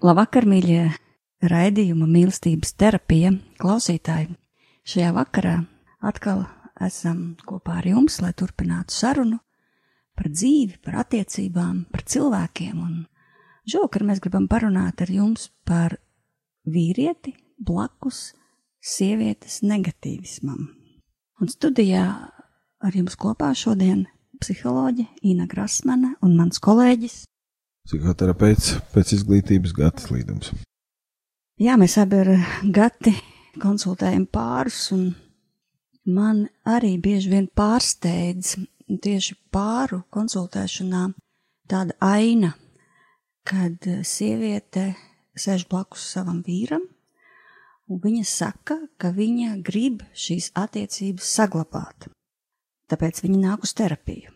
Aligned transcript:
Labvakar, 0.00 0.46
mīļie 0.48 0.86
raidījuma 1.44 2.06
mīlestības 2.08 2.70
terapija 2.80 3.34
klausītāji! 3.60 4.30
Šajā 4.88 5.10
vakarā 5.12 5.58
atkal 6.08 6.46
esam 6.80 7.34
kopā 7.44 7.82
ar 7.82 7.88
jums, 7.90 8.16
lai 8.24 8.30
turpinātu 8.32 8.96
sarunu 8.96 9.36
par 10.16 10.30
dzīvi, 10.32 10.78
par 10.80 11.02
attiecībām, 11.02 11.82
par 11.92 12.06
cilvēkiem. 12.08 12.80
Un 12.80 12.94
šovakar 13.68 14.06
mēs 14.08 14.24
gribam 14.24 14.48
parunāt 14.48 15.04
ar 15.04 15.12
jums 15.12 15.50
par 15.68 15.98
vīrieti 16.64 17.36
blakus 17.60 18.30
sievietes 18.80 19.60
negatīvismam. 19.60 20.64
Un 21.44 21.52
studijā 21.52 22.06
ar 22.80 22.96
jums 22.96 23.20
kopā 23.20 23.52
šodien 23.52 24.06
psiholoģe 24.40 25.10
Ina 25.28 25.44
Grasmane 25.44 26.14
un 26.24 26.40
mans 26.40 26.56
kolēģis 26.56 27.26
psihoterapeits 27.90 28.76
pēc 28.94 29.16
izglītības 29.16 29.74
Gatis 29.74 30.10
Līdums. 30.14 30.52
Jā, 31.60 31.74
mēs 31.80 31.96
abi 31.98 32.20
ar 32.22 32.30
Gati 32.70 33.12
konsultējam 33.60 34.28
pārus, 34.30 34.84
un 34.94 35.10
man 36.06 36.44
arī 36.62 36.94
bieži 37.02 37.32
vien 37.32 37.48
pārsteidz 37.50 38.54
tieši 38.86 39.34
pāru 39.50 40.04
konsultēšanā 40.14 41.08
tāda 41.70 41.96
aina, 41.98 42.54
kad 43.42 43.82
sieviete 44.06 44.92
sēž 45.34 45.66
blakus 45.70 46.06
savam 46.14 46.44
vīram, 46.46 46.86
un 47.90 48.02
viņa 48.02 48.26
saka, 48.26 48.78
ka 49.02 49.10
viņa 49.14 49.56
grib 49.66 50.04
šīs 50.14 50.52
attiecības 50.54 51.34
saglabāt. 51.40 52.06
Tāpēc 52.90 53.22
viņa 53.26 53.40
nāk 53.42 53.66
uz 53.66 53.74
terapiju. 53.74 54.30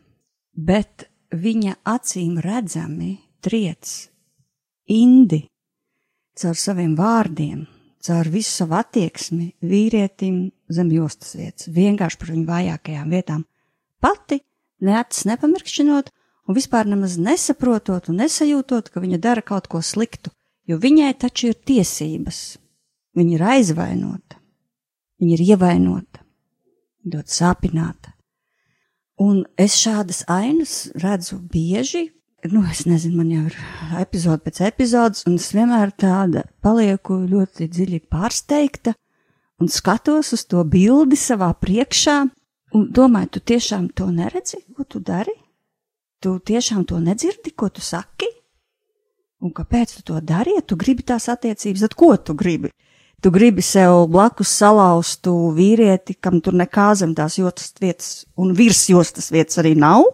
Bet 0.54 1.06
viņa 1.34 1.78
acīm 1.94 2.38
redzami 2.43 3.14
triec, 3.44 3.93
indi 4.91 5.44
caur 6.38 6.59
saviem 6.59 6.94
vārdiem, 6.99 7.65
caur 8.05 8.28
visu 8.32 8.50
savu 8.59 8.77
attieksmi 8.81 9.53
vīrietim 9.65 10.49
zem 10.72 10.91
jostas 10.93 11.37
vietas, 11.38 11.71
vienkārši 11.72 12.21
par 12.21 12.32
viņu 12.34 12.47
vājākajām 12.49 13.15
vietām, 13.15 13.44
pati 14.03 14.41
neacis 14.84 15.28
nepamirkšķinot 15.31 16.10
un 16.49 16.59
vispār 16.59 16.88
nemaz 16.91 17.16
nesaprotot 17.21 18.10
un 18.10 18.21
nesajūtot, 18.21 18.91
ka 18.93 19.00
viņa 19.00 19.21
dara 19.22 19.44
kaut 19.44 19.69
ko 19.72 19.81
sliktu, 19.81 20.32
jo 20.69 20.78
viņai 20.81 21.15
taču 21.21 21.53
ir 21.53 21.61
tiesības. 21.61 22.43
Viņa 23.15 23.37
ir 23.37 23.44
aizvainota, 23.47 24.41
viņa 25.22 25.37
ir 25.37 25.43
ievainota, 25.55 26.25
ļoti 27.06 27.37
sāpināta. 27.37 28.11
Un 29.22 29.44
es 29.61 29.76
šādas 29.78 30.25
ainas 30.26 30.88
redzu 30.99 31.38
bieži, 31.38 32.09
nu, 32.50 32.65
es 32.71 32.84
nezinu, 32.84 33.16
man 33.22 33.31
jau 33.32 33.44
ir 33.49 33.56
epizode 34.03 34.43
pēc 34.44 34.60
epizodes, 34.69 35.25
un 35.28 35.38
es 35.41 35.49
vienmēr 35.56 35.94
tāda 35.97 36.44
palieku 36.65 37.22
ļoti 37.25 37.69
dziļi 37.72 38.03
pārsteigta 38.12 38.93
un 39.62 39.71
skatos 39.72 40.34
uz 40.37 40.44
to 40.50 40.65
bildi 40.69 41.16
savā 41.16 41.50
priekšā 41.56 42.19
un 42.75 42.88
domāju, 42.93 43.37
tu 43.37 43.44
tiešām 43.53 43.88
to 43.97 44.10
neredzi, 44.12 44.60
ko 44.77 44.84
tu 44.84 45.00
dari? 45.00 45.32
Tu 46.21 46.34
tiešām 46.41 46.84
to 46.88 46.99
nedzirdi, 47.00 47.53
ko 47.56 47.69
tu 47.72 47.84
saki? 47.84 48.28
Un 49.44 49.53
kāpēc 49.53 49.99
tu 49.99 50.03
to 50.09 50.21
dari, 50.25 50.56
ja 50.56 50.65
tu 50.65 50.76
gribi 50.81 51.05
tās 51.05 51.28
attiecības, 51.28 51.84
tad 51.84 51.97
ko 52.00 52.15
tu 52.16 52.37
gribi? 52.37 52.72
Tu 53.25 53.32
gribi 53.32 53.65
sev 53.65 54.06
blakus 54.12 54.50
salauztu 54.53 55.32
vīrieti, 55.56 56.16
kam 56.21 56.41
tur 56.44 56.56
nekā 56.56 56.91
zem 56.99 57.15
tās 57.16 57.38
jostas 57.38 57.72
vietas 57.81 58.11
un 58.37 58.53
virs 58.56 58.84
jostas 58.91 59.31
vietas 59.32 59.61
arī 59.62 59.75
nav? 59.81 60.05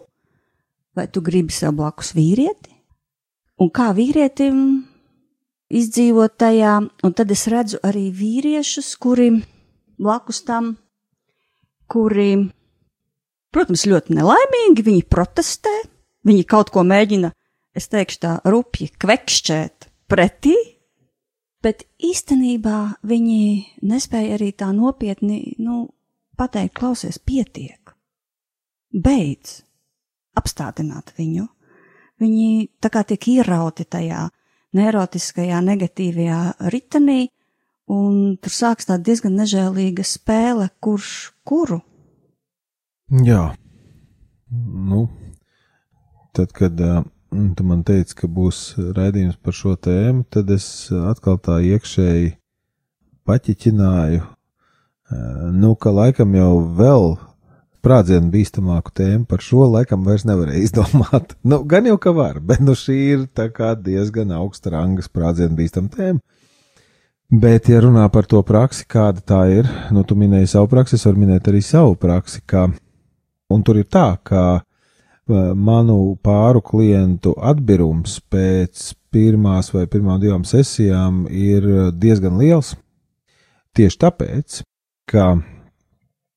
Vai 0.95 1.07
tu 1.07 1.23
gribi 1.23 1.53
sev 1.55 1.75
blakus 1.77 2.13
vīrieti, 2.17 2.73
un 3.61 3.69
kā 3.73 3.91
vīrietim 3.95 4.57
izdzīvot 5.71 6.35
tajā, 6.41 6.77
un 7.05 7.13
tad 7.15 7.31
es 7.31 7.45
redzu 7.51 7.79
arī 7.87 8.09
vīriešus, 8.15 8.95
kuri 9.01 9.29
blakus 10.01 10.41
tam, 10.47 10.73
kuri, 11.91 12.33
protams, 13.53 13.85
ļoti 13.87 14.17
nelaimīgi, 14.17 14.85
viņi 14.87 15.07
protestē, 15.11 15.73
viņi 16.27 16.47
kaut 16.49 16.73
ko 16.73 16.83
mēģina, 16.87 17.31
es 17.77 17.87
teikšu 17.91 18.21
tā, 18.25 18.35
rupji 18.51 18.91
kvekšķēt 18.99 19.89
pretī, 20.11 20.55
bet 21.63 21.85
īstenībā 22.03 22.77
viņi 23.07 23.41
nespēja 23.87 24.37
arī 24.39 24.51
tā 24.57 24.71
nopietni, 24.75 25.55
nu, 25.61 25.85
pateikt, 26.39 26.75
klausies, 26.79 27.19
pietiek. 27.21 27.93
Beidz, 28.91 29.61
apstādināt 30.37 31.13
viņu. 31.17 31.47
Viņi 32.21 32.69
tā 32.81 32.91
kā 32.93 33.03
tiek 33.07 33.27
ierauti 33.31 33.85
tajā 33.89 34.27
neirotiskajā, 34.77 35.59
negatīvajā 35.65 36.41
ritenī, 36.71 37.21
un 37.91 38.37
tur 38.39 38.53
sāks 38.55 38.87
tā 38.87 38.97
diezgan 39.01 39.35
nežēlīga 39.39 40.05
spēle, 40.07 40.69
kurš 40.83 41.31
kuru. 41.47 41.81
Jā, 43.25 43.49
nu, 44.91 45.07
tad, 46.37 46.53
kad 46.55 46.79
uh, 46.79 47.01
tu 47.57 47.65
man 47.67 47.81
teici, 47.87 48.15
ka 48.21 48.29
būs 48.31 48.61
raidījums 48.95 49.41
par 49.43 49.57
šo 49.57 49.75
tēmu, 49.75 50.23
tad 50.31 50.53
es 50.55 50.65
atkal 50.95 51.41
tā 51.43 51.57
iekšēji 51.73 52.37
paķiķināju, 53.27 54.21
uh, 54.23 55.43
nu, 55.51 55.73
ka 55.75 55.91
laikam 55.91 56.37
jau 56.37 56.53
vēl 56.79 57.17
sprādzienu 57.81 58.29
bīstamāku 58.29 58.93
tēmu 58.93 59.25
par 59.29 59.41
šo 59.41 59.65
laikam 59.73 60.05
vairs 60.05 60.27
nevarēja 60.29 60.67
izdomāt. 60.67 61.35
Nu, 61.49 61.63
gan 61.65 61.89
jau 61.89 61.97
ka 62.01 62.13
var, 62.13 62.37
bet 62.39 62.61
nu 62.61 62.77
šī 62.77 62.97
ir 63.15 63.25
diezgan 63.81 64.31
augsta 64.37 64.75
ranga 64.75 65.01
sprādzienu 65.01 65.57
bīstama 65.57 65.89
tēma. 65.89 66.21
Bet, 67.31 67.69
ja 67.71 67.79
runā 67.79 68.09
par 68.11 68.27
to 68.27 68.41
praksi, 68.43 68.83
kāda 68.91 69.21
tā 69.23 69.39
ir, 69.49 69.67
nu, 69.95 70.03
tu 70.03 70.17
minēji 70.19 70.51
savu 70.51 70.67
praksi, 70.67 70.97
es 70.99 71.05
varu 71.07 71.21
minēt 71.23 71.47
arī 71.47 71.61
savu 71.63 71.95
praksi, 71.95 72.41
kā, 72.43 72.65
un 73.49 73.63
tur 73.63 73.79
ir 73.79 73.87
tā, 73.87 74.17
ka 74.23 74.59
manu 75.55 76.17
pāru 76.19 76.59
klientu 76.59 77.31
atbirums 77.39 78.19
pēc 78.27 78.91
pirmās 79.15 79.71
vai 79.71 79.85
pirmām 79.87 80.19
divām 80.19 80.43
sesijām 80.43 81.23
ir 81.31 81.93
diezgan 81.95 82.35
liels. 82.35 82.75
Tieši 83.71 84.01
tāpēc, 84.03 84.61
ka 85.07 85.37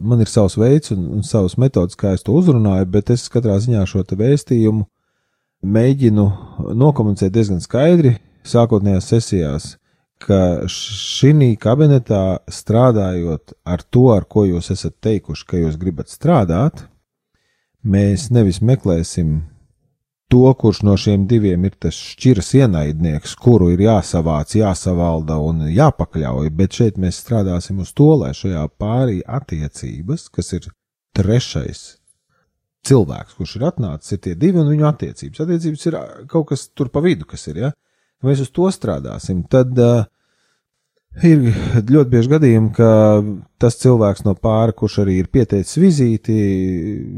man 0.00 0.20
ir 0.20 0.31
savs 0.31 0.56
veids 0.58 0.93
un, 0.94 1.06
un 1.19 1.23
savas 1.26 1.56
metodas, 1.61 1.96
kā 1.99 2.14
es 2.14 2.25
to 2.26 2.35
uzrunāju, 2.38 2.88
bet 2.91 3.11
es 3.14 3.29
katrā 3.32 3.56
ziņā 3.62 3.85
šo 3.88 4.05
vēstījumu 4.05 4.87
mēģinu 5.64 6.26
nokomunicēt 6.76 7.32
diezgan 7.32 7.62
skaidri 7.64 8.19
sākotnējās 8.44 9.08
sesijās, 9.08 9.69
ka 10.20 10.67
šī 10.70 11.55
kabinetā 11.61 12.41
strādājot 12.49 13.55
ar 13.64 13.82
to, 13.82 14.11
ar 14.14 14.25
ko 14.29 14.44
jūs 14.49 14.70
esat 14.75 14.96
teikuši, 15.05 15.46
ka 15.46 15.61
jūs 15.61 15.79
gribat 15.81 16.12
strādāt, 16.12 16.85
mēs 17.82 18.31
nevis 18.32 18.61
meklēsim 18.61 19.43
to, 20.34 20.54
kurš 20.58 20.81
no 20.82 20.96
šiem 20.98 21.28
diviem 21.31 21.66
ir 21.69 21.75
tas 21.78 21.94
šķiras 21.94 22.48
ienaidnieks, 22.58 23.36
kuru 23.38 23.69
ir 23.70 23.84
jāsavāc, 23.84 24.56
jāsavalda 24.58 25.36
un 25.38 25.60
jāpakļauj, 25.70 26.48
bet 26.58 26.78
šeit 26.81 26.98
mēs 26.98 27.20
strādāsim 27.22 27.78
uz 27.84 27.92
to, 27.94 28.08
lai 28.19 28.32
šajā 28.34 28.64
pārī 28.81 29.20
attiecības, 29.22 30.26
kas 30.34 30.50
ir 30.58 30.66
trešais 31.14 31.84
cilvēks, 32.88 33.36
kurš 33.38 33.54
ir 33.60 33.66
atnācis, 33.70 34.16
ir 34.16 34.22
tie 34.26 34.34
divi 34.34 34.58
un 34.58 34.72
viņu 34.72 34.88
attiecības. 34.90 35.44
Attiecības 35.46 35.86
ir 35.86 35.98
kaut 36.32 36.48
kas 36.50 36.66
tur 36.75 36.90
pa 36.90 37.04
vidu, 37.04 37.28
kas 37.31 37.46
ir, 37.52 37.62
ja? 37.69 37.70
Mēs 38.26 38.42
uz 38.42 38.50
to 38.56 38.66
strādāsim, 38.75 39.44
tad 39.52 39.78
uh, 39.78 40.02
ir 41.22 41.44
ļoti 41.90 42.11
bieži 42.11 42.31
gadījumi, 42.32 42.70
ka 42.75 42.88
tas 43.62 43.76
cilvēks 43.78 44.25
no 44.26 44.34
pāra, 44.34 44.75
kurš 44.75 45.00
arī 45.05 45.19
ir 45.20 45.31
pieteicis 45.32 45.78
vizīti, 45.78 46.37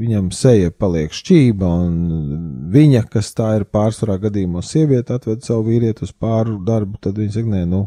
viņam 0.02 0.28
seja 0.36 0.72
paliek 0.72 1.14
šķība, 1.16 1.70
un 1.86 2.66
viņa, 2.72 3.06
kas 3.12 3.32
tā 3.36 3.54
ir 3.60 3.66
pārsvarā 3.72 4.18
gadījumos, 4.26 4.68
sieviete 4.74 5.16
atved 5.16 5.46
savu 5.46 5.70
vīrieti 5.70 6.04
uz 6.04 6.12
pāru 6.12 6.58
darbu, 6.66 7.00
tad 7.00 7.16
viņa 7.20 7.38
saka, 7.38 7.52
nē, 7.54 7.62
nu, 7.70 7.86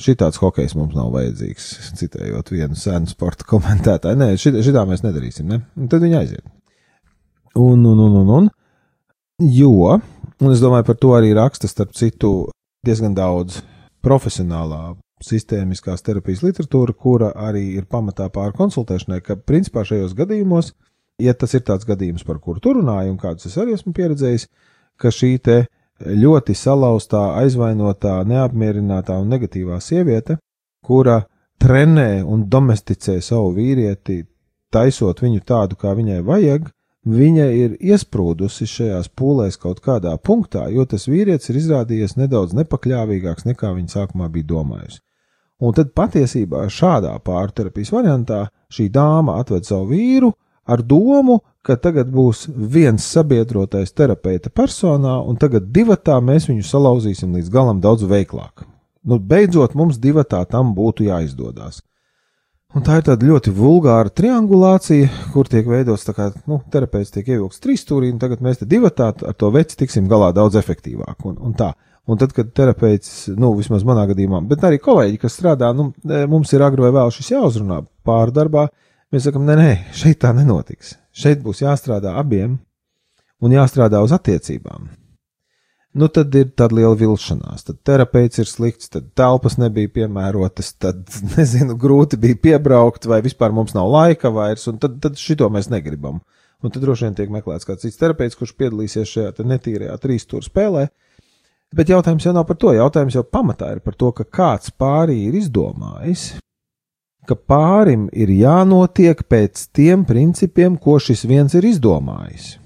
šitāds 0.00 0.40
hokejs 0.40 0.76
mums 0.78 0.94
nav 0.96 1.10
vajadzīgs, 1.16 1.66
citējot 1.98 2.54
vienu 2.54 2.78
senu 2.78 3.10
sporta 3.10 3.48
komentētāju. 3.50 4.20
Nē, 4.20 4.30
šitā, 4.40 4.62
šitā 4.64 4.86
mēs 4.88 5.04
nedarīsim, 5.04 5.50
ne? 5.50 5.60
Un 5.76 5.90
tad 5.90 6.06
viņa 6.06 6.22
aiziet. 6.22 6.46
Un, 7.58 7.82
un, 7.82 7.98
un, 7.98 8.16
un, 8.22 8.32
un, 8.38 8.48
jo, 9.42 9.98
un 10.38 10.54
es 10.54 10.62
domāju, 10.62 10.86
par 10.86 11.02
to 11.02 11.12
arī 11.18 11.34
raksta, 11.36 11.68
starp 11.68 11.92
citu, 11.98 12.48
diezgan 12.86 13.16
daudz 13.18 13.58
profesionālā 14.04 14.94
sistēmiskās 15.24 16.04
terapijas 16.04 16.44
literatūra, 16.44 16.94
kura 16.96 17.32
arī 17.48 17.74
ir 17.76 17.88
pamatā 17.90 18.30
pār 18.32 18.54
konsultēšanai, 18.56 19.20
ka 19.24 19.36
principā 19.36 19.84
šajos 19.84 20.14
gadījumos, 20.16 20.72
ja 21.20 21.34
tas 21.36 21.54
ir 21.54 21.64
tāds 21.68 21.88
gadījums, 21.88 22.24
par 22.24 22.40
kuru 22.40 22.62
tur 22.64 22.80
runāju, 22.80 23.12
un 23.12 23.20
kādus 23.20 23.50
es 23.50 23.58
arī 23.60 23.76
esmu 23.76 23.92
pieredzējis, 23.96 24.48
ka 25.00 25.12
šī 25.12 25.34
te 25.44 25.58
ļoti 26.00 26.56
salauztā, 26.56 27.20
aizvainotā, 27.42 28.20
neapmierinātā 28.24 29.18
un 29.20 29.28
negatīvā 29.34 29.80
sieviete, 29.84 30.38
kura 30.84 31.20
trenē 31.60 32.22
un 32.24 32.46
domesticē 32.48 33.18
savu 33.20 33.52
vīrieti, 33.58 34.22
taisot 34.72 35.20
viņu 35.20 35.44
tādu, 35.44 35.76
kā 35.76 35.92
viņai 35.98 36.22
vajag, 36.24 36.70
viņa 37.06 37.46
ir 37.56 37.76
iesprūdusi 37.80 38.66
šajās 38.68 39.08
pūlēs 39.16 39.56
kaut 39.60 39.80
kādā 39.84 40.16
punktā, 40.18 40.66
jo 40.68 40.84
tas 40.84 41.08
vīrietis 41.08 41.50
ir 41.50 41.60
izrādījies 41.60 42.16
nedaudz 42.20 42.54
nepakļāvīgāks 42.58 43.46
nekā 43.48 43.72
viņa 43.76 43.94
sākumā 43.96 44.28
bija 44.28 44.50
domājusi. 44.52 45.00
Un 45.60 45.76
tad 45.76 45.92
patiesībā 45.96 46.64
šādā 46.72 47.12
pārterapijas 47.24 47.92
variantā 47.92 48.46
šī 48.72 48.88
dāma 48.92 49.36
atved 49.40 49.66
savu 49.68 49.90
vīru 49.92 50.32
ar 50.64 50.82
domu, 50.82 51.40
ka 51.62 51.76
tagad 51.76 52.08
būs 52.12 52.46
viens 52.48 53.04
sabiedrotais 53.04 53.92
terapeita 53.92 54.48
personā, 54.50 55.18
un 55.20 55.36
tagad 55.36 55.68
divatā 55.74 56.16
mēs 56.24 56.48
viņu 56.48 56.64
salauzīsim 56.64 57.34
līdz 57.36 57.52
galam 57.52 57.80
daudz 57.84 58.06
veiklāk. 58.08 58.64
Nu, 59.04 59.18
beidzot, 59.18 59.74
mums 59.76 59.98
divatā 60.00 60.42
tam 60.48 60.74
būtu 60.76 61.08
jāizdodas. 61.08 61.80
Un 62.70 62.84
tā 62.86 63.00
ir 63.00 63.06
tāda 63.08 63.26
ļoti 63.26 63.50
vulgāra 63.50 64.12
triangulācija, 64.14 65.08
kur 65.32 65.48
tiek 65.50 65.66
veidots 65.66 66.06
tā 66.06 66.12
kā 66.14 66.28
nu, 66.46 66.60
terapeits 66.70 67.10
tiek 67.10 67.26
ievilkts 67.26 67.58
trīs 67.62 67.82
stūrī, 67.82 68.12
un 68.14 68.20
tagad 68.22 68.44
mēs 68.46 68.60
te 68.60 68.68
divatā 68.70 69.08
ar 69.10 69.34
to 69.38 69.50
veci 69.50 69.80
tiksim 69.80 70.06
galā 70.10 70.28
daudz 70.36 70.58
efektīvāk. 70.60 71.16
Un, 71.26 71.40
un 71.48 71.56
tā. 71.58 71.72
Un 72.10 72.18
tad, 72.18 72.30
kad 72.34 72.52
terapeits, 72.54 73.26
nu, 73.38 73.50
vismaz 73.58 73.82
manā 73.86 74.06
gadījumā, 74.10 74.40
bet 74.50 74.62
arī 74.66 74.78
kolēģi, 74.82 75.18
kas 75.22 75.34
strādā, 75.38 75.72
nu, 75.76 75.90
e, 76.06 76.22
mums 76.30 76.54
ir 76.54 76.62
agri 76.66 76.86
vai 76.86 76.94
vēl 76.94 77.10
šis 77.14 77.34
jāuzrunā 77.34 77.82
pārdarbā, 78.06 78.68
mēs 79.10 79.26
sakam, 79.26 79.44
nē, 79.46 79.58
nē, 79.58 79.74
šeit 79.94 80.22
tā 80.22 80.32
nenotiks. 80.34 80.94
Šeit 81.10 81.42
būs 81.42 81.64
jāstrādā 81.66 82.14
abiem 82.22 82.56
un 83.42 83.54
jāstrādā 83.58 84.02
uz 84.02 84.14
attiecībām 84.14 84.88
nu 85.92 86.08
tad 86.12 86.34
ir 86.38 86.50
tāda 86.58 86.76
liela 86.78 86.96
vilšanās. 86.98 87.64
Tad 87.66 87.80
terapeits 87.86 88.42
ir 88.42 88.48
slikts, 88.48 88.90
tad 88.92 89.10
telpas 89.18 89.58
nebija 89.60 89.90
piemērotas, 90.00 90.74
tad, 90.82 91.02
nezinu, 91.36 91.76
grūti 91.80 92.20
bija 92.20 92.38
piebraukt, 92.48 93.08
vai 93.10 93.20
vispār 93.24 93.54
mums 93.56 93.74
nav 93.76 93.90
laika 93.90 94.32
vairs, 94.34 94.68
un 94.70 94.80
tad, 94.82 95.00
tad 95.02 95.18
šito 95.20 95.50
mēs 95.52 95.70
negribam. 95.72 96.20
Un 96.60 96.72
tad 96.72 96.84
droši 96.84 97.06
vien 97.06 97.16
tiek 97.16 97.30
meklēts 97.32 97.64
kāds 97.64 97.86
cits 97.86 97.96
terapeits, 97.96 98.36
kurš 98.36 98.52
piedalīsies 98.60 99.08
šajā 99.08 99.46
netīrajā 99.48 99.96
trīs 100.02 100.26
stūra 100.26 100.44
spēlē. 100.44 100.90
Bet 101.76 101.88
jautājums 101.88 102.26
jau 102.26 102.34
nav 102.34 102.44
par 102.48 102.58
to. 102.60 102.72
Jautājums 102.74 103.14
jau 103.14 103.22
pamatā 103.24 103.70
ir 103.76 103.80
par 103.84 103.94
to, 103.96 104.10
ka 104.12 104.26
kāds 104.26 104.72
pārī 104.74 105.16
ir 105.28 105.38
izdomājis, 105.38 106.32
ka 107.30 107.36
pārim 107.38 108.08
ir 108.12 108.32
jānotiek 108.34 109.22
pēc 109.30 109.68
tiem 109.76 110.02
principiem, 110.04 110.76
ko 110.76 110.98
šis 110.98 111.22
viens 111.30 111.54
ir 111.54 111.68
izdomājis. 111.70 112.56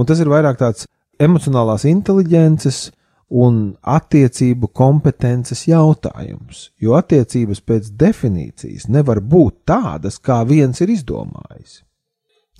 Un 0.00 0.08
tas 0.08 0.18
ir 0.18 0.32
vairāk 0.32 0.58
tāds 0.58 0.88
emocionālās 1.22 1.86
inteliģences 1.88 2.88
un 3.34 3.74
attiecību 3.80 4.68
kompetences 4.76 5.64
jautājums, 5.66 6.68
jo 6.80 6.94
attiecības 6.98 7.62
pēc 7.64 7.90
definīcijas 7.98 8.88
nevar 8.92 9.20
būt 9.20 9.64
tādas, 9.68 10.20
kā 10.20 10.42
viens 10.46 10.80
ir 10.84 10.92
izdomājis. 10.94 11.82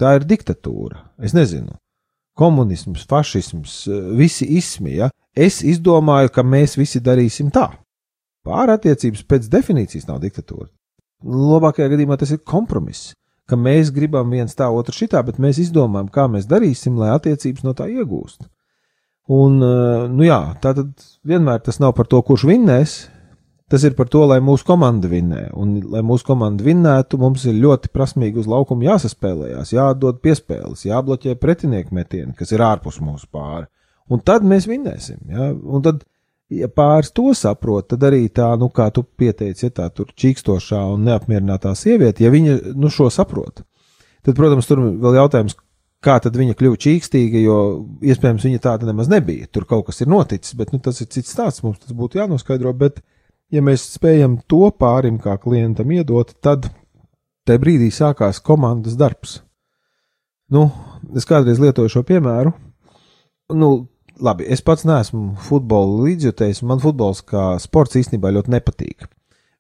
Tā 0.01 0.17
ir 0.19 0.27
diktatūra, 0.27 0.99
es 1.23 1.37
nezinu, 1.37 1.77
komunisms, 2.35 3.05
fašisms, 3.07 3.85
visi 4.19 4.49
ismi, 4.59 4.97
ja 4.99 5.11
es 5.37 5.61
izdomāju, 5.63 6.33
ka 6.35 6.43
mēs 6.43 6.79
visi 6.81 7.03
darīsim 7.03 7.53
tā. 7.55 7.69
Pārattiecības 8.45 9.23
pēc 9.29 9.47
definīcijas 9.53 10.09
nav 10.09 10.19
diktatūra. 10.25 10.69
Labākajā 11.25 11.93
gadījumā 11.95 12.19
tas 12.21 12.35
ir 12.35 12.43
kompromiss 12.45 13.15
ka 13.51 13.59
mēs 13.61 13.93
gribam 13.95 14.31
viens 14.33 14.57
tā, 14.57 14.71
otru 14.73 14.95
šitā, 14.97 15.23
bet 15.27 15.41
mēs 15.43 15.61
izdomājam, 15.63 16.11
kā 16.13 16.27
mēs 16.33 16.49
darīsim, 16.51 16.97
lai 17.01 17.13
attiecības 17.15 17.67
no 17.67 17.75
tā 17.77 17.89
iegūst. 17.93 18.47
Un, 19.33 19.61
eh, 19.63 20.07
nu 20.13 20.25
jā, 20.27 20.41
tā 20.61 20.75
tad 20.77 20.93
vienmēr 21.25 21.63
tas 21.65 21.81
nav 21.81 21.95
par 21.97 22.07
to, 22.07 22.21
kurš 22.23 22.49
vinnēs. 22.49 22.97
Tas 23.73 23.83
ir 23.83 23.95
par 23.97 24.07
to, 24.13 24.21
lai 24.29 24.43
mūsu 24.45 24.67
komanda 24.69 25.09
vinnē. 25.09 25.49
Un, 25.57 25.79
lai 25.91 26.03
mūsu 26.05 26.27
komanda 26.29 26.63
vinnētu, 26.63 27.17
mums 27.19 27.47
ir 27.49 27.57
ļoti 27.63 27.89
prasmīgi 27.97 28.43
uz 28.43 28.47
laukuma 28.47 28.85
jāsaspēlējās, 28.91 29.73
jādod 29.73 30.21
piespēles, 30.21 30.85
jābloķē 30.85 31.33
pretinieku 31.41 31.97
metieni, 31.97 32.35
kas 32.37 32.53
ir 32.53 32.61
ārpus 32.61 33.01
mūsu 33.01 33.25
pāri. 33.33 33.65
Un 34.13 34.21
tad 34.21 34.45
mēs 34.45 34.69
vinnēsim. 34.69 35.23
Ja? 35.33 35.49
Un 35.57 35.83
tad, 35.83 36.05
ja 36.61 36.69
pāris 36.71 37.13
to 37.15 37.33
saprot, 37.37 37.89
tad 37.93 38.07
arī 38.09 38.27
tā, 38.33 38.51
nu, 38.61 38.71
kā 38.75 38.89
tu 38.95 39.03
pieteici, 39.05 39.67
ja 39.67 39.75
tā 39.75 39.89
tur 39.95 40.11
čīkstošā 40.15 40.81
un 40.95 41.07
neapmierinātā 41.09 41.75
sieviete, 41.79 42.25
ja 42.25 42.33
viņa 42.35 42.75
nu, 42.79 42.91
šo 42.93 43.11
saprot, 43.13 43.63
tad, 44.25 44.35
protams, 44.35 44.69
tur 44.71 44.83
vēl 45.03 45.21
jautājums, 45.21 45.57
kā 46.05 46.19
tad 46.23 46.37
viņa 46.37 46.57
kļuva 46.59 46.79
čīkstīga, 46.85 47.41
jo 47.45 47.59
iespējams 48.05 48.45
viņa 48.47 48.63
tāda 48.65 48.89
nemaz 48.89 49.09
nebija. 49.13 49.49
Tur 49.53 49.67
kaut 49.69 49.89
kas 49.89 50.03
ir 50.05 50.11
noticis, 50.13 50.57
bet 50.59 50.75
nu, 50.75 50.81
tas 50.85 51.01
ir 51.01 51.09
cits 51.13 51.33
stāsts, 51.33 51.65
mums 51.65 51.81
tas 51.83 51.95
būtu 51.97 52.21
jānoskaidro. 52.21 52.75
Bet, 52.77 53.01
ja 53.53 53.65
mēs 53.65 53.87
spējam 53.97 54.39
to 54.51 54.69
pārim 54.77 55.19
kā 55.23 55.39
klientam 55.41 55.93
iedot, 55.97 56.35
tad 56.45 56.69
tajā 57.49 57.63
brīdī 57.63 57.91
sākās 57.95 58.43
komandas 58.45 58.99
darbs. 59.01 59.39
Nu, 60.53 60.69
es 61.17 61.27
kādreiz 61.29 61.61
lietoju 61.63 61.93
šo 61.93 62.05
piemēru. 62.07 62.53
Nu, 63.57 63.71
labi, 64.21 64.47
es 64.51 64.63
pats 64.65 64.87
neesmu 64.87 65.35
futbola 65.47 66.05
līdzjutējs, 66.07 66.63
man 66.67 66.83
futbols 66.83 67.23
kā 67.27 67.55
sports 67.63 67.99
īstenībā 68.01 68.33
ļoti 68.35 68.55
nepatīk. 68.55 69.07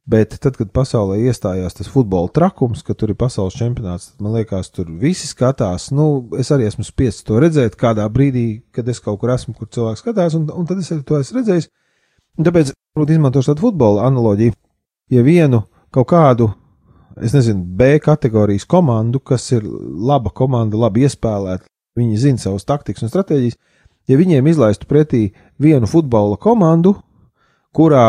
Bet 0.04 0.34
tad, 0.36 0.58
kad 0.60 0.68
pasaulē 0.76 1.16
iestājās 1.24 1.78
tas 1.78 1.88
futbola 1.88 2.28
trakums, 2.28 2.82
ka 2.84 2.92
tur 2.92 3.14
ir 3.14 3.16
pasaules 3.16 3.56
čempionāts, 3.56 4.10
tad 4.10 4.24
man 4.26 4.34
liekas, 4.36 4.68
tur 4.68 4.90
visi 5.00 5.24
skatās. 5.30 5.88
Nu, 5.96 6.26
es 6.36 6.52
arī 6.52 6.66
esmu 6.68 6.84
spiests 6.84 7.24
to 7.24 7.38
redzēt 7.40 7.78
kādā 7.80 8.04
brīdī, 8.12 8.66
kad 8.74 8.88
es 8.92 9.00
kaut 9.00 9.22
kur 9.22 9.32
esmu, 9.32 9.54
kur 9.56 9.70
cilvēks 9.72 10.04
skatās, 10.04 10.36
un, 10.36 10.44
un 10.52 10.68
tad 10.68 10.82
es 10.82 10.92
to 10.92 11.16
esmu 11.16 11.40
redzējis. 11.40 11.70
Un 12.36 12.48
tāpēc, 12.50 12.74
varbūt 12.92 13.14
izmantošu 13.14 13.52
tādu 13.54 13.64
futbola 13.64 14.04
analoģiju. 14.10 14.52
Ja 15.14 15.24
vienu 15.24 15.62
kaut 15.94 16.10
kādu, 16.12 16.50
es 17.24 17.32
nezinu, 17.32 17.64
B 17.64 17.96
kategorijas 18.04 18.68
komandu, 18.68 19.22
kas 19.24 19.46
ir 19.56 19.64
laba 19.64 20.34
komanda, 20.36 20.76
labi 20.84 21.06
iespēlēta, 21.08 21.64
viņi 21.96 22.20
zina 22.20 22.44
savus 22.44 22.68
taktikas 22.68 23.06
un 23.06 23.12
stratēģijas, 23.12 23.56
ja 24.08 24.18
viņiem 24.18 24.46
izlaistu 24.50 24.88
pretī 24.90 25.24
vienu 25.60 25.88
futbola 25.90 26.36
komandu, 26.40 26.94
kurā 27.74 28.06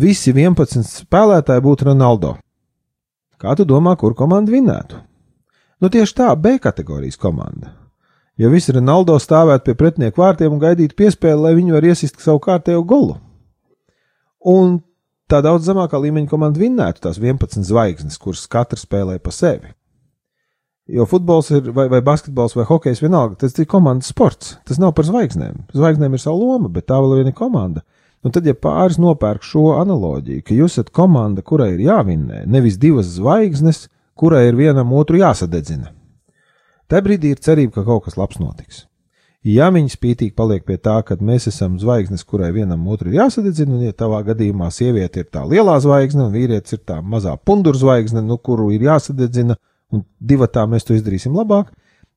visi 0.00 0.32
11 0.32 0.84
spēlētāji 0.88 1.64
būtu 1.64 1.90
Ronaldo. 1.90 2.34
Kā 3.40 3.54
tu 3.56 3.66
domā, 3.68 3.96
kur 4.00 4.14
komanda 4.16 4.52
vinnētu? 4.52 5.00
Nu, 5.82 5.90
tieši 5.92 6.16
tā, 6.16 6.30
B 6.36 6.58
kategorijas 6.62 7.18
komanda. 7.20 7.74
Jo 8.40 8.50
visi 8.50 8.72
Ronaldo 8.74 9.14
stāvētu 9.20 9.68
pie 9.68 9.74
pretinieku 9.78 10.22
vārtiem 10.22 10.54
un 10.54 10.62
gaidītu 10.62 10.96
piespēli, 10.98 11.40
lai 11.42 11.54
viņi 11.58 11.74
var 11.76 11.86
iesist 11.86 12.18
savu 12.22 12.40
kārtējo 12.42 12.82
golu. 12.88 13.18
Un 14.44 14.80
tā 15.30 15.40
daudz 15.44 15.68
zemākā 15.68 16.00
līmeņa 16.02 16.30
komanda 16.30 16.60
vinnētu 16.60 17.04
tās 17.06 17.20
11 17.20 17.66
zvaigznes, 17.68 18.18
kuras 18.20 18.46
katra 18.50 18.80
spēlē 18.80 19.20
pa 19.22 19.32
sevi. 19.34 19.70
Jo 20.84 21.06
futbols 21.08 21.48
ir, 21.54 21.70
vai, 21.72 21.86
vai 21.88 22.02
basketbols, 22.04 22.52
vai 22.58 22.66
hokejs, 22.68 23.00
vienalga, 23.00 23.38
tas 23.40 23.56
ir 23.56 23.68
komandas 23.68 24.10
sports. 24.12 24.58
Tas 24.68 24.80
nav 24.80 24.92
par 24.96 25.06
zvaigznēm. 25.08 25.62
Zvaigznēm 25.72 26.16
ir 26.16 26.20
sava 26.20 26.36
loma, 26.36 26.68
bet 26.68 26.90
tā 26.90 26.98
vēl 27.00 27.14
ir 27.14 27.22
viena 27.22 27.36
komanda. 27.36 27.84
Un 28.24 28.32
tad, 28.32 28.46
ja 28.48 28.56
pāris 28.56 28.96
nopērk 29.00 29.44
šo 29.44 29.74
analoģiju, 29.78 30.44
ka 30.44 30.56
jūs 30.56 30.76
esat 30.76 30.92
komanda, 30.96 31.44
kurai 31.44 31.74
ir 31.74 31.84
jāvinnē, 31.84 32.44
nevis 32.48 32.78
divas 32.80 33.10
zvaigznes, 33.16 33.86
kurai 34.16 34.46
ir 34.48 34.56
vienam 34.56 34.92
otru 34.96 35.20
jāsadedzina, 35.20 35.90
tajā 36.88 37.04
brīdī 37.04 37.34
ir 37.34 37.42
cerība, 37.44 37.74
ka 37.76 37.84
kaut 37.84 38.06
kas 38.06 38.16
labs 38.16 38.40
notiks. 38.40 38.86
Ja 39.44 39.68
viņi 39.68 39.92
spītīgi 39.92 40.32
paliek 40.32 40.64
pie 40.64 40.78
tā, 40.80 40.94
ka 41.04 41.18
mēs 41.20 41.50
esam 41.50 41.76
zvaigznes, 41.76 42.24
kurai 42.24 42.48
vienam 42.54 42.86
otru 42.88 43.10
ir 43.10 43.18
jāsadedzina, 43.18 43.76
un 43.76 43.84
ja 43.84 43.92
tavā 43.92 44.22
gadījumā 44.24 44.70
sieviete 44.72 45.20
ir 45.20 45.28
tā 45.28 45.42
lielā 45.44 45.76
zvaigzne, 45.84 46.30
un 46.30 46.32
vīrietis 46.32 46.78
ir 46.78 46.80
tā 46.88 47.02
mazā 47.04 47.36
pundura 47.36 47.76
zvaigzne, 47.76 48.24
nu, 48.24 48.38
kuru 48.40 48.70
ir 48.72 48.86
jāsadedzina, 48.88 49.58
un 49.94 50.04
divatā 50.20 50.66
mēs 50.70 50.86
to 50.86 50.96
izdarīsim 50.96 51.36
labāk, 51.36 51.70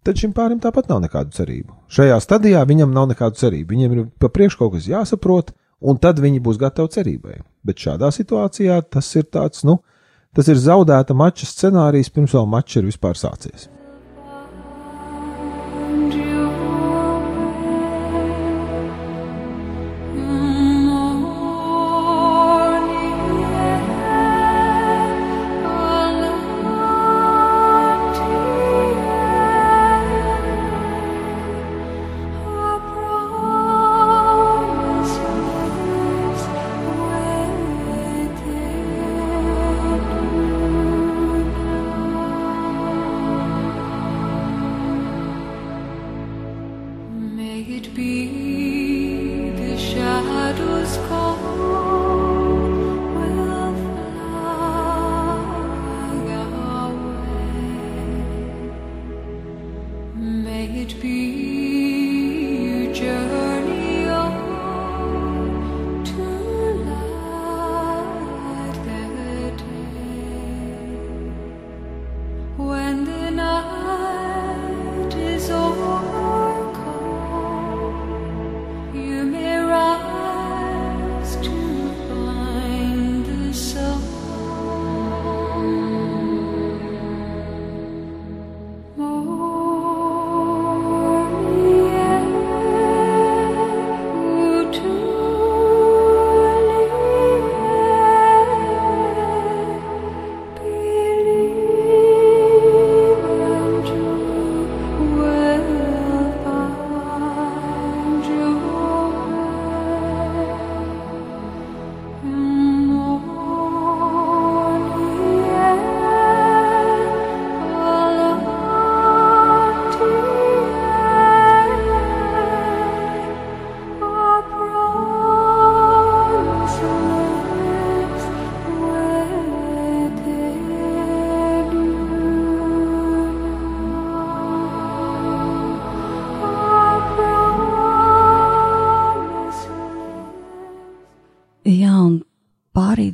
tad 0.07 0.19
šim 0.19 0.33
pārim 0.35 0.59
tāpat 0.63 0.89
nav 0.91 1.01
nekādu 1.03 1.35
cerību. 1.35 1.75
Šajā 1.91 2.17
stadijā 2.23 2.63
viņam 2.67 2.93
nav 2.95 3.09
nekādu 3.11 3.39
cerību. 3.39 3.73
Viņam 3.75 3.95
ir 3.95 4.03
pa 4.19 4.31
priekšu 4.33 4.61
kaut 4.61 4.75
kas 4.77 4.89
jāsaprot, 4.89 5.53
un 5.81 5.99
tad 6.01 6.21
viņi 6.23 6.43
būs 6.43 6.59
gatavi 6.61 6.93
cerībai. 6.97 7.39
Bet 7.67 7.81
šādā 7.83 8.11
situācijā 8.13 8.81
tas 8.89 9.09
ir 9.19 9.27
tāds, 9.29 9.65
nu, 9.67 9.79
tas 10.35 10.49
ir 10.51 10.59
zaudēta 10.61 11.17
mača 11.17 11.49
scenārijs, 11.49 12.13
pirms 12.13 12.35
vēl 12.37 12.47
mačs 12.49 12.79
ir 12.79 12.87
vispār 12.87 13.19
sācies. 13.19 13.69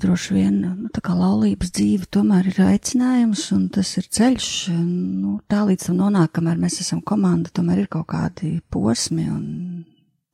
Droši 0.04 0.36
vien 0.36 0.60
nu, 0.62 0.90
laulības 0.92 1.72
dzīve 1.74 2.08
tomēr 2.12 2.50
ir 2.52 2.60
aicinājums, 2.66 3.46
un 3.56 3.68
tas 3.74 3.90
ir 4.00 4.08
ceļš. 4.12 4.50
Nu, 4.76 5.38
tā 5.50 5.64
līdz 5.68 5.90
tam 5.90 6.00
nonāk, 6.02 6.34
kamēr 6.38 6.60
mēs 6.62 6.82
esam 6.84 7.02
komanda, 7.06 7.52
tomēr 7.54 7.84
ir 7.84 7.90
kaut 7.92 8.10
kādi 8.12 8.58
posmi 8.74 9.28
un 9.32 9.46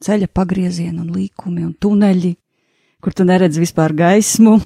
ceļa 0.03 0.29
pagriezieni 0.33 1.01
un 1.03 1.11
līkumi 1.13 1.65
un 1.67 1.73
tuneļi, 1.75 2.33
kur 3.03 3.15
tu 3.15 3.27
neredz 3.27 3.59
vispār 3.61 3.93
gaismu. 3.97 4.57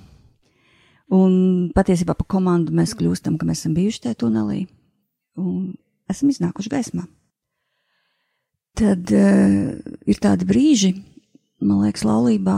Un 1.14 1.34
patiesībā 1.76 2.16
pa 2.18 2.26
komandu 2.26 2.74
mēs 2.74 2.96
kļūstam, 2.98 3.38
ka 3.38 3.46
mēs 3.46 3.64
esam 3.64 3.76
bijuši 3.78 4.06
tajā 4.08 4.22
tunelī 4.24 4.64
un 5.38 5.74
esam 6.10 6.32
iznākuši 6.32 6.72
gaismā. 6.74 7.06
Tad 8.80 9.12
uh, 9.14 9.76
ir 10.10 10.22
tādi 10.22 10.48
brīži, 10.50 10.96
man 11.62 11.84
liekas, 11.84 12.08
laulībā, 12.08 12.58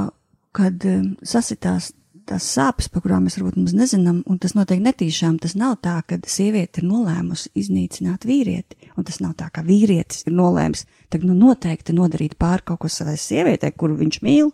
kad 0.55 0.85
uh, 0.87 1.01
sasitās 1.27 1.91
tās 2.29 2.47
sāpes, 2.55 2.87
par 2.91 3.03
kurām 3.03 3.25
mēs 3.25 3.37
varbūt 3.39 3.57
mums 3.59 3.73
nezinām, 3.77 4.21
un 4.29 4.39
tas 4.41 4.55
notiek 4.57 4.81
netīšām. 4.83 5.37
Tas 5.43 5.55
nav 5.59 5.77
tā, 5.85 5.97
ka 6.07 6.17
sieviete 6.29 6.81
ir 6.81 6.87
nolēmusi 6.89 7.51
iznīcināt 7.61 8.27
vīrieti, 8.27 8.91
un 8.97 9.07
tas 9.07 9.21
nav 9.23 9.35
tā, 9.39 9.51
ka 9.53 9.63
vīrietis 9.65 10.25
ir 10.25 10.35
nolēmis 10.35 10.85
tagad 11.13 11.29
nu 11.29 11.35
noteikti 11.39 11.95
nodarīt 11.95 12.37
pāri 12.41 12.65
kaut 12.65 12.83
ko 12.83 12.91
savai 12.91 13.15
sievietei, 13.21 13.71
kuru 13.71 13.97
viņš 13.99 14.21
mīl. 14.25 14.51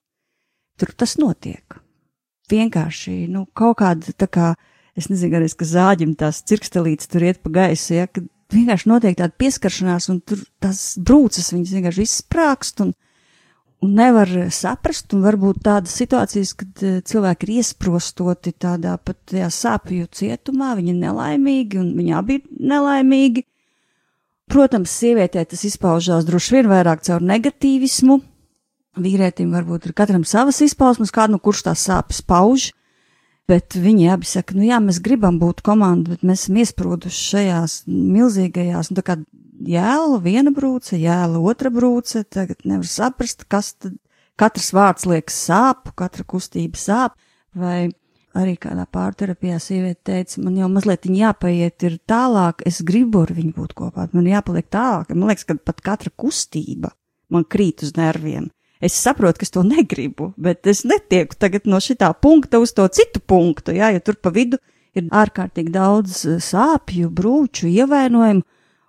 Tur 0.79 0.93
tas 0.97 1.17
notiek. 1.21 1.79
Vienkārši, 2.51 3.25
nu, 3.31 3.45
kaut 3.55 3.79
kāda 3.81 4.13
tā 4.17 4.27
kā, 4.27 4.51
es 4.97 5.07
nezinu, 5.11 5.39
arī, 5.39 5.49
ka 5.55 5.67
zāģim 5.67 6.15
tās 6.19 6.41
cirkstelītes 6.47 7.09
tur 7.11 7.25
iet 7.27 7.41
pa 7.43 7.53
gaisu, 7.61 7.95
ja, 7.95 8.09
kad 8.11 8.27
vienkārši 8.51 8.89
notiek 8.91 9.17
tāda 9.19 9.37
pieskaršanās, 9.39 10.09
un 10.11 10.19
tur 10.25 10.41
tās 10.63 10.97
brūces 10.99 11.53
viņas 11.53 11.75
vienkārši 11.77 12.07
izsprākst, 12.07 12.83
un, 12.83 12.93
un 13.81 13.93
nevar 13.97 14.29
saprast, 14.53 15.13
un 15.15 15.23
varbūt 15.25 15.63
tādas 15.65 15.93
situācijas, 15.97 16.53
kad 16.57 16.83
eh, 16.85 16.99
cilvēki 17.07 17.47
ir 17.47 17.53
iesprostoti 17.61 18.53
tādā 18.53 18.97
pat 19.01 19.33
sāpju 19.33 20.09
cietumā, 20.13 20.75
viņi 20.77 20.93
ir 20.93 20.99
nelaimīgi, 21.01 21.79
un 21.81 21.95
viņi 21.97 22.17
abi 22.17 22.39
ir 22.39 22.45
nelaimīgi. 22.73 23.45
Protams, 24.51 24.91
sievietē 24.91 25.45
tas 25.47 25.63
izpaužās 25.63 26.25
droši 26.27 26.57
vien 26.57 26.67
vairāk 26.67 27.05
caur 27.07 27.23
negatīvismu, 27.23 28.19
vīrietim 28.99 29.53
varbūt 29.55 29.87
ir 29.87 29.95
katram 29.95 30.25
savas 30.27 30.59
izpausmes, 30.65 31.13
kādu 31.15 31.37
no 31.37 31.39
kurš 31.43 31.63
tās 31.69 31.85
sāpes 31.87 32.19
pauž, 32.27 32.71
bet 33.47 33.77
viņi 33.79 34.09
abi 34.11 34.27
saka, 34.27 34.55
nu 34.57 34.67
jā, 34.67 34.81
mēs 34.83 34.99
gribam 35.03 35.39
būt 35.39 35.63
komanda, 35.65 36.13
bet 36.13 36.25
mēs 36.27 36.45
esam 36.45 36.59
iesprūduši 36.61 37.23
šajās 37.31 37.77
milzīgajās, 37.87 38.91
nu 38.91 38.99
tā 38.99 39.05
kā 39.07 39.17
jēla 39.67 40.19
viena 40.23 40.53
brūce, 40.55 40.97
jēla 40.99 41.39
otra 41.39 41.71
brūce, 41.73 42.23
tagad 42.29 42.65
nevar 42.65 42.87
saprast, 42.87 43.45
kas 43.51 43.73
tad, 43.79 43.97
katrs 44.39 44.71
vārds 44.73 45.07
liekas 45.09 45.37
sāp, 45.47 45.91
katra 45.97 46.25
kustība 46.27 46.79
sāp, 46.79 47.17
vai 47.57 47.91
arī 48.37 48.55
kādā 48.59 48.85
pārterapijā 48.87 49.59
sieviete 49.59 49.99
teica, 50.07 50.39
man 50.45 50.55
jau 50.59 50.69
mazliet 50.71 51.05
jāpaiet 51.05 51.83
ir 51.87 51.99
tālāk, 52.07 52.63
es 52.65 52.79
gribu 52.87 53.25
ar 53.25 53.33
viņu 53.35 53.53
būt 53.57 53.75
kopā, 53.77 54.07
man 54.15 54.29
jāpaliek 54.29 54.69
tālāk, 54.71 55.11
man 55.13 55.31
liekas, 55.31 55.47
ka 55.49 55.57
pat 55.59 55.83
katra 55.83 56.13
kustība 56.15 56.93
man 57.31 57.45
krīt 57.47 57.83
uz 57.85 57.95
nerviem. 57.97 58.49
Es 58.81 58.95
saprotu, 58.97 59.41
ka 59.41 59.45
es 59.45 59.53
to 59.53 59.61
negribu, 59.67 60.31
bet 60.41 60.65
es 60.67 60.81
netieku 60.87 61.37
tagad 61.37 61.67
no 61.69 61.77
šitā 61.83 62.09
punkta 62.17 62.59
uz 62.63 62.73
to 62.73 62.87
citu 62.89 63.21
punktu, 63.21 63.75
jā, 63.77 63.91
jo 63.93 64.01
tur 64.01 64.17
pa 64.17 64.31
vidu 64.33 64.57
ir 64.97 65.07
ārkārtīgi 65.13 65.71
daudz 65.75 66.23
eh, 66.25 66.39
sāpju, 66.41 67.11
brūču, 67.13 67.69
ievainojumu, 67.69 68.43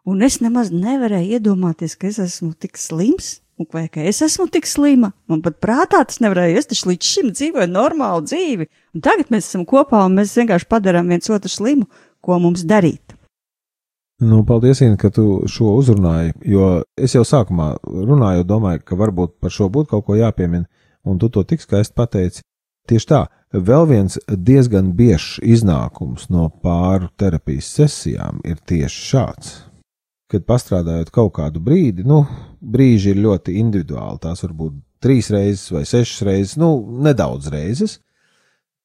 un 0.09 0.23
es 0.27 0.41
nemaz 0.43 0.73
nevarēju 0.75 1.39
iedomāties, 1.39 1.97
ka 1.99 2.11
es 2.11 2.19
esmu 2.23 2.53
tik 2.59 2.79
slims, 2.81 3.39
vai 3.73 3.87
ka 3.93 4.03
es 4.03 4.23
esmu 4.25 4.49
tik 4.51 4.67
slima. 4.67 5.13
Man 5.31 5.43
pat 5.45 5.61
prātā 5.63 6.03
tas 6.09 6.21
nevarēja, 6.23 6.59
es 6.59 6.71
taču 6.71 6.91
līdz 6.91 7.11
šim 7.15 7.33
dzīvoju 7.33 7.71
normālu 7.71 8.25
dzīvi, 8.27 8.69
un 8.97 9.05
tagad 9.05 9.31
mēs 9.35 9.51
esam 9.51 9.67
kopā, 9.69 10.05
un 10.07 10.19
mēs 10.19 10.35
vienkārši 10.39 10.71
padarām 10.71 11.13
viens 11.13 11.31
otru 11.31 11.53
slimu, 11.53 11.89
ko 12.23 12.39
mums 12.43 12.65
darīt. 12.67 13.17
Nu, 14.23 14.45
paldies, 14.47 14.79
Inna, 14.85 14.97
ka 14.99 15.11
tu 15.11 15.43
šo 15.51 15.73
uzrunāji, 15.81 16.37
jo 16.47 16.67
es 16.95 17.17
jau 17.17 17.25
sākumā 17.27 17.73
runāju, 17.83 18.47
domāju, 18.47 18.85
ka 18.87 18.99
varbūt 18.99 19.41
par 19.43 19.51
šo 19.51 19.67
būtu 19.73 19.91
kaut 19.97 20.07
ko 20.07 20.19
jāpiemina, 20.19 20.69
un 21.03 21.19
tu 21.19 21.31
to 21.33 21.43
tik 21.43 21.65
skaisti 21.65 21.97
pateici. 21.99 22.45
Tieši 22.87 23.09
tā, 23.11 23.25
vēl 23.51 23.89
viens 23.91 24.19
diezgan 24.27 24.93
biežs 24.99 25.41
iznākums 25.43 26.29
no 26.31 26.49
pāru 26.63 27.11
terapijas 27.19 27.71
sesijām 27.75 28.39
ir 28.47 28.63
tieši 28.63 29.05
šāds. 29.11 29.53
Kad 30.33 30.47
pastrādājot 30.49 31.11
kaut 31.13 31.35
kādu 31.37 31.61
brīdi, 31.61 32.07
nu, 32.09 32.23
brīži 32.65 33.13
ir 33.13 33.21
ļoti 33.21 33.59
individuāli, 33.61 34.23
tās 34.23 34.41
var 34.47 34.55
būt 34.57 34.79
trīs 35.03 35.29
reizes 35.35 35.69
vai 35.75 35.83
sešas 35.85 36.25
reizes, 36.25 36.57
nu, 36.61 36.73
nedaudz 37.05 37.51
reizes. 37.53 37.99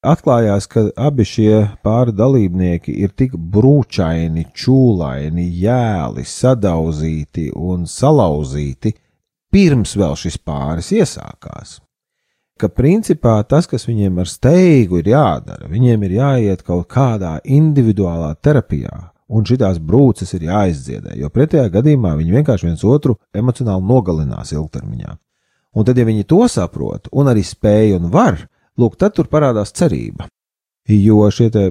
atklājās, 0.08 0.68
ka 0.72 0.86
abi 0.96 1.26
šie 1.26 1.54
pāri 1.84 2.14
dalībnieki 2.16 2.94
ir 3.04 3.12
tik 3.18 3.34
brūčaini, 3.36 4.46
čūlaini, 4.56 5.48
jēli, 5.64 6.24
sadauzīti 6.24 7.50
un 7.56 7.88
salauzīti, 7.90 8.94
pirms 9.52 9.96
vēl 9.98 10.16
šis 10.16 10.38
pāris 10.38 10.94
iesākās. 10.96 11.80
Ka 12.58 12.70
principā 12.74 13.42
tas, 13.50 13.68
kas 13.70 13.86
viņiem 13.88 14.22
ar 14.22 14.30
steigu 14.30 15.02
ir 15.02 15.12
jādara, 15.12 15.68
viņiem 15.70 16.08
ir 16.08 16.16
jāiet 16.18 16.64
kaut 16.66 16.88
kādā 16.90 17.38
individuālā 17.44 18.32
terapijā, 18.42 19.12
un 19.28 19.46
šīs 19.48 19.80
brūces 19.84 20.34
ir 20.38 20.48
jāizdziedē, 20.48 21.16
jo 21.20 21.30
pretējā 21.34 21.68
gadījumā 21.74 22.16
viņi 22.20 22.38
vienkārši 22.40 22.70
viens 22.70 22.84
otru 22.88 23.18
emocionāli 23.36 23.84
nogalinās 23.88 24.54
ilgtermiņā. 24.56 25.18
Un 25.78 25.86
tad, 25.86 25.98
ja 26.00 26.06
viņi 26.08 26.26
to 26.26 26.46
saprot, 26.50 27.10
un 27.12 27.30
arī 27.30 27.44
spēj 27.46 27.98
un 28.00 28.08
var, 28.12 28.40
lūk, 28.80 28.96
tad 28.98 29.18
tur 29.18 29.28
parādās 29.30 29.76
cerība. 29.76 30.30
Jo 30.88 31.28
šie 31.34 31.50
te, 31.54 31.66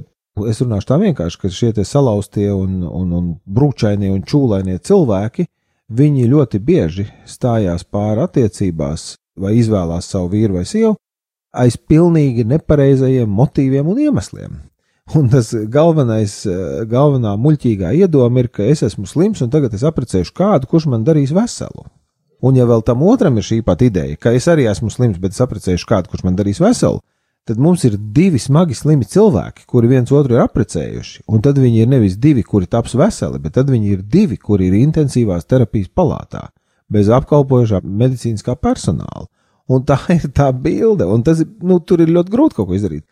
es 0.46 0.60
runāšu 0.60 0.90
tā 0.92 1.00
vienkārši, 1.00 1.40
ka 1.40 1.50
šie 1.50 1.72
salauztie 1.84 2.50
un, 2.52 2.82
un, 2.84 3.12
un 3.16 3.32
brūčainie 3.46 4.12
un 4.12 4.22
čūlainie 4.22 4.78
cilvēki, 4.78 5.48
viņi 5.88 6.28
ļoti 6.28 6.60
bieži 6.60 7.08
stājās 7.24 7.86
pāri 7.88 8.26
attiecībās 8.26 9.14
vai 9.40 9.56
izvēlās 9.56 10.12
savu 10.12 10.30
vīru 10.34 10.60
vai 10.60 10.66
sievu 10.68 10.96
aiz 11.56 11.76
pilnīgi 11.76 12.44
nepareizajiem 12.48 13.30
motīviem 13.32 13.88
un 13.88 14.00
iemesliem. 14.06 14.56
Un 15.14 15.28
tas 15.30 15.52
galvenais, 15.70 16.32
galvenā 16.90 17.36
muļķīgā 17.38 17.92
iedoma 17.94 18.42
ir, 18.42 18.48
ka 18.50 18.64
es 18.66 18.82
esmu 18.82 19.06
slims 19.06 19.42
un 19.44 19.52
tagad 19.52 19.74
es 19.76 19.84
apprecēšu 19.86 20.34
kādu, 20.34 20.66
kurš 20.66 20.88
man 20.90 21.04
darīs 21.06 21.30
veselu. 21.34 21.86
Un 22.42 22.56
ja 22.58 22.66
vēl 22.66 22.82
tam 22.84 23.04
otram 23.06 23.38
ir 23.38 23.46
šī 23.46 23.60
pat 23.64 23.84
ideja, 23.86 24.16
ka 24.18 24.32
es 24.34 24.48
arī 24.50 24.66
esmu 24.66 24.90
slims, 24.90 25.20
bet 25.22 25.36
es 25.36 25.42
apprecēšu 25.44 25.86
kādu, 25.88 26.10
kurš 26.10 26.24
man 26.26 26.34
darīs 26.36 26.58
veselu, 26.60 26.98
tad 27.46 27.60
mums 27.62 27.84
ir 27.86 27.94
divi 27.96 28.40
smagi 28.42 28.74
slimi 28.74 29.06
cilvēki, 29.06 29.68
kuri 29.70 29.92
viens 29.94 30.10
otru 30.10 30.34
ir 30.34 30.42
apprecējuši. 30.42 31.22
Un 31.30 31.44
tad 31.44 31.60
viņi 31.62 31.84
ir 31.84 31.90
nevis 31.94 32.18
divi, 32.18 32.42
kuri 32.42 32.66
taps 32.66 32.96
veseli, 32.98 33.38
bet 33.42 33.54
tad 33.60 33.70
viņi 33.70 33.94
ir 33.94 34.02
divi, 34.02 34.36
kuri 34.36 34.66
ir 34.66 34.80
intensīvās 34.80 35.46
terapijas 35.46 35.92
palātā, 35.94 36.48
bez 36.90 37.12
apkalpojošā 37.14 37.84
medicīniskā 37.86 38.58
personāla. 38.58 39.28
Un 39.70 39.86
tā 39.86 39.98
ir 40.14 40.26
tā 40.34 40.50
bilde, 40.50 41.06
un 41.06 41.22
tas, 41.26 41.40
nu, 41.62 41.78
tur 41.78 42.02
ir 42.02 42.10
ļoti 42.10 42.34
grūti 42.34 42.58
kaut 42.58 42.68
ko 42.68 42.76
izdarīt. 42.76 43.06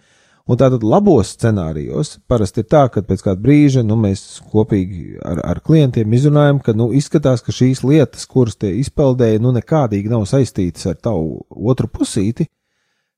Un 0.44 0.58
tātad 0.60 0.82
labos 0.84 1.30
scenārijos 1.38 2.18
parasti 2.28 2.60
ir 2.60 2.66
tā, 2.68 2.82
ka 2.92 3.00
pēc 3.08 3.22
kāda 3.24 3.40
brīža 3.40 3.80
nu, 3.80 3.96
mēs 3.96 4.42
kopīgi 4.52 5.16
ar, 5.24 5.38
ar 5.40 5.60
klientiem 5.64 6.12
izrunājam, 6.18 6.58
ka 6.60 6.74
nu, 6.76 6.90
izskatās, 6.92 7.40
ka 7.40 7.54
šīs 7.56 7.80
lietas, 7.80 8.26
kuras 8.28 8.58
tie 8.60 8.74
izpeldēja, 8.82 9.40
nu 9.40 9.54
nekādīgi 9.56 10.12
nav 10.12 10.26
saistītas 10.28 10.90
ar 10.90 11.00
tavu 11.00 11.40
otru 11.48 11.88
pusīti, 11.88 12.50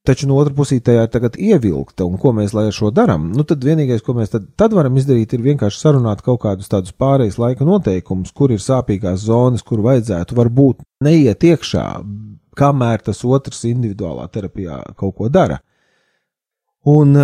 taču 0.06 0.30
no 0.30 0.38
otras 0.38 0.54
puses 0.54 0.86
tā 0.86 0.94
ir 1.00 1.10
tagad 1.10 1.34
ievilkta, 1.34 2.06
un 2.06 2.14
ko 2.22 2.30
mēs 2.36 2.54
lai 2.54 2.68
ar 2.70 2.78
šo 2.78 2.92
darām? 2.94 3.32
Nu, 3.34 3.42
tad 3.42 3.66
vienīgais, 3.66 4.06
ko 4.06 4.14
mēs 4.14 4.30
tad, 4.30 4.46
tad 4.54 4.78
varam 4.78 4.94
izdarīt, 4.94 5.34
ir 5.34 5.42
vienkārši 5.50 5.82
sarunāt 5.82 6.22
kaut 6.22 6.44
kādus 6.46 6.70
tādus 6.70 6.94
pārejas 6.94 7.40
laika 7.42 7.66
noteikumus, 7.66 8.30
kur 8.30 8.54
ir 8.54 8.62
sāpīgās 8.62 9.26
zonas, 9.26 9.66
kur 9.66 9.82
vajadzētu 9.82 10.38
varbūt 10.38 10.86
neiet 11.02 11.42
iekšā, 11.42 11.88
kamēr 12.54 13.02
tas 13.10 13.26
otrs 13.26 13.66
individuālā 13.66 14.30
terapijā 14.30 14.84
kaut 14.94 15.18
ko 15.18 15.26
dara. 15.26 15.58
Un, 16.86 17.16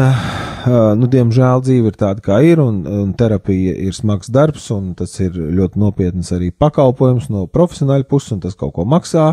nu, 0.98 1.06
diemžēl 1.06 1.60
dzīve 1.62 1.92
ir 1.92 1.98
tāda, 1.98 2.22
kā 2.24 2.40
ir, 2.42 2.58
un, 2.58 2.80
un 2.82 3.12
terapija 3.14 3.76
ir 3.78 3.94
smags 3.94 4.30
darbs, 4.34 4.64
un 4.74 4.90
tas 4.98 5.12
ir 5.22 5.36
ļoti 5.38 5.78
nopietns 5.78 6.32
arī 6.34 6.50
pakalpojums 6.50 7.28
no 7.30 7.44
profesionāļa 7.46 8.08
puses, 8.10 8.32
un 8.34 8.42
tas 8.42 8.58
kaut 8.58 8.74
ko 8.78 8.86
maksā. 8.88 9.32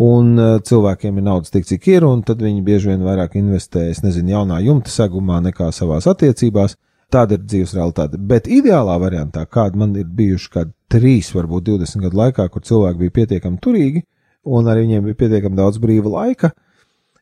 Un 0.00 0.38
cilvēkiem 0.64 1.18
ir 1.18 1.26
naudas 1.26 1.52
tik, 1.52 1.66
cik 1.68 1.90
ir, 1.90 2.06
un 2.08 2.22
tad 2.24 2.40
viņi 2.40 2.62
bieži 2.64 2.92
vien 2.92 3.02
vairāk 3.04 3.34
investē, 3.36 3.88
es 3.90 4.00
nezinu, 4.00 4.32
jaunā 4.36 4.62
jumta 4.64 4.92
segumā 4.94 5.42
nekā 5.44 5.68
savās 5.76 6.06
attiecībās. 6.08 6.78
Tāda 7.10 7.34
ir 7.34 7.42
dzīves 7.42 7.74
realitāte. 7.74 8.22
Bet 8.22 8.46
ideālā 8.46 8.94
variantā, 9.02 9.42
kāda 9.50 9.82
man 9.82 9.98
ir 9.98 10.06
bijuši 10.06 10.50
kādi 10.54 10.72
trīs, 10.94 11.34
varbūt 11.34 11.66
20 11.72 12.06
gadu 12.06 12.22
laikā, 12.22 12.46
kur 12.54 12.62
cilvēki 12.62 13.02
bija 13.02 13.16
pietiekami 13.18 13.58
turīgi, 13.60 14.06
un 14.46 14.70
arī 14.70 14.86
viņiem 14.86 15.10
bija 15.10 15.18
pietiekami 15.24 15.58
daudz 15.58 15.82
brīva 15.82 16.14
laika, 16.14 16.52
uh, 16.54 16.69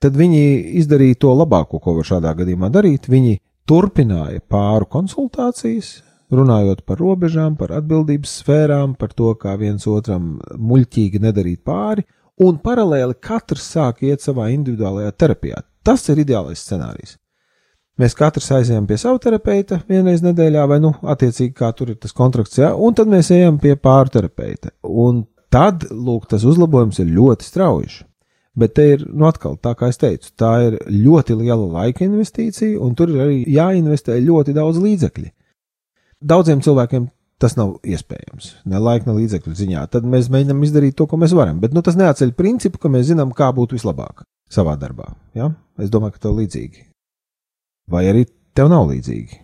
tad 0.02 0.16
viņi 0.18 0.42
izdarīja 0.80 1.20
to 1.24 1.34
labāko, 1.36 1.80
ko 1.82 1.96
var 1.98 2.08
šādā 2.08 2.34
gadījumā 2.38 2.70
darīt. 2.74 3.08
Viņi 3.10 3.38
turpināja 3.68 4.42
pāru 4.48 4.88
konsultācijas, 4.90 5.98
runājot 6.32 6.84
par 6.88 7.00
robežām, 7.00 7.56
par 7.56 7.72
atbildības 7.78 8.38
sfērām, 8.42 8.94
par 8.98 9.14
to, 9.16 9.32
kā 9.40 9.56
viens 9.60 9.86
otram 9.88 10.36
muļķīgi 10.56 11.22
nedarīt 11.24 11.62
pāri, 11.66 12.04
un 12.44 12.58
paralēli 12.62 13.16
katrs 13.20 13.70
sāk 13.74 14.04
iet 14.06 14.22
savā 14.22 14.50
individuālajā 14.54 15.14
terapijā. 15.18 15.62
Tas 15.82 16.04
ir 16.12 16.20
ideālais 16.22 16.60
scenārijs. 16.62 17.16
Mēs 17.98 18.14
katrs 18.14 18.52
aizējām 18.54 18.84
pie 18.86 18.94
sava 19.00 19.18
terapeita 19.18 19.80
vienreiz 19.88 20.20
nedēļā, 20.22 20.66
vai, 20.70 20.78
nu, 20.84 20.92
attiecīgi, 21.02 21.50
kā 21.56 21.72
tur 21.74 21.90
ir 21.90 21.96
tas 21.98 22.14
kontrakts, 22.14 22.60
jā, 22.60 22.70
un 22.70 22.94
tad 22.94 23.10
mēs 23.10 23.32
ejam 23.34 23.58
pie 23.58 23.74
pārterapeita. 23.74 24.70
Un 24.86 25.24
tad, 25.50 25.88
lūk, 25.90 26.28
tas 26.30 26.46
uzlabojums 26.46 27.00
ir 27.02 27.10
ļoti 27.16 27.48
strauji. 27.48 28.04
Bet 28.58 28.74
te 28.74 28.86
ir, 28.94 29.04
nu, 29.12 29.28
atkal, 29.28 29.54
tā 29.62 29.74
kā 29.78 29.90
es 29.92 30.00
teicu, 30.00 30.32
tā 30.38 30.50
ir 30.66 30.78
ļoti 30.90 31.36
liela 31.38 31.68
laika 31.76 32.02
investīcija, 32.06 32.80
un 32.82 32.96
tur 32.98 33.12
ir 33.12 33.22
arī 33.22 33.38
jāinvestē 33.54 34.16
ļoti 34.24 34.54
daudz 34.56 34.80
līdzekļu. 34.82 35.28
Daudziem 36.26 36.64
cilvēkiem 36.64 37.06
tas 37.38 37.54
nav 37.54 37.76
iespējams, 37.86 38.50
ne 38.66 38.80
laika, 38.82 39.06
ne 39.06 39.14
līdzekļu 39.20 39.54
ziņā. 39.60 39.84
Tad 39.92 40.06
mēs 40.10 40.30
mēģinām 40.34 40.64
izdarīt 40.66 40.96
to, 40.98 41.06
ko 41.06 41.20
mēs 41.22 41.36
varam. 41.38 41.60
Bet 41.62 41.76
nu, 41.76 41.84
tas 41.86 41.98
neatceļ 41.98 42.34
principu, 42.38 42.80
ka 42.82 42.90
mēs 42.90 43.12
zinām, 43.12 43.30
kā 43.36 43.52
būt 43.54 43.76
vislabāk 43.76 44.24
savā 44.50 44.74
darbā. 44.80 45.12
Ja? 45.38 45.52
Es 45.78 45.92
domāju, 45.94 46.16
ka 46.16 46.26
tev 46.26 46.40
līdzīgi. 46.40 46.88
Vai 47.94 48.08
arī 48.10 48.26
tev 48.58 48.72
nav 48.72 48.88
līdzīgi? 48.90 49.38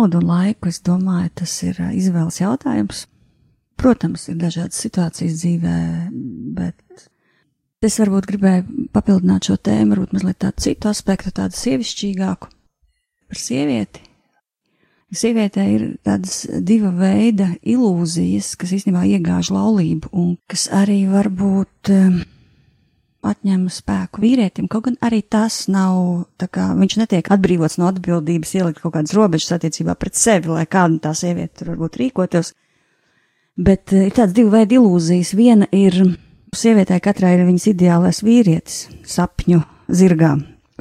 Naudu 0.00 0.20
un 0.20 0.28
laiku, 0.30 0.70
es 0.70 0.80
domāju, 0.80 1.30
tas 1.42 1.54
ir 1.66 1.80
izvēles 1.92 2.40
jautājums. 2.40 3.04
Protams, 3.80 4.26
ir 4.28 4.36
dažādas 4.40 4.80
situācijas 4.80 5.40
dzīvē, 5.40 5.76
bet 6.56 7.08
es 7.84 7.96
varbūt 8.00 8.28
gribēju 8.28 8.86
papildināt 8.92 9.48
šo 9.48 9.56
tēmu, 9.56 9.94
varbūt 9.94 10.14
mazliet 10.16 10.40
tādu 10.44 10.64
citu 10.64 10.90
aspektu, 10.90 11.32
tādu 11.36 11.56
sievišķīgāku 11.56 12.50
par 12.50 13.40
sievieti. 13.40 14.04
Sievietē 15.10 15.64
ir 15.66 15.86
tādas 16.06 16.44
diva 16.62 16.92
veida 16.94 17.48
ilūzijas, 17.66 18.52
kas 18.60 18.76
īstenībā 18.76 19.02
iegāž 19.16 19.50
laulību 19.50 20.12
un 20.14 20.36
kas 20.46 20.68
arī 20.70 21.00
varbūt 21.10 21.90
um, 21.96 22.20
atņem 23.26 23.66
spēku 23.72 24.22
vīrietim, 24.22 24.68
kaut 24.70 24.86
gan 24.86 24.96
arī 25.04 25.20
tas 25.22 25.66
nav, 25.72 26.24
tā 26.40 26.48
kā 26.52 26.70
viņš 26.78 26.96
netiek 27.02 27.28
atbrīvots 27.34 27.76
no 27.80 27.90
atbildības, 27.90 28.54
ielikt 28.56 28.80
kaut 28.80 28.94
kādas 28.96 29.14
robežas 29.16 29.56
attiecībā 29.58 29.94
pret 30.00 30.16
sevi, 30.16 30.52
lai 30.54 30.64
kāda 30.70 31.02
tā 31.08 31.12
sieviete 31.16 31.60
tur 31.60 31.74
varbūt 31.74 32.00
rīkotos. 32.00 32.54
Bet 33.60 33.92
eh, 33.92 34.08
ir 34.08 34.16
tāds 34.16 34.36
divu 34.36 34.54
veidu 34.54 34.80
ilūzijas. 34.80 35.34
Viena 35.36 35.68
ir 35.76 35.98
sievietē 36.56 37.00
katrai 37.04 37.34
ir 37.36 37.44
viņas 37.48 37.68
ideālais 37.74 38.22
vīrietis, 38.24 38.86
sapņu 39.06 39.60
zirgā, 39.92 40.36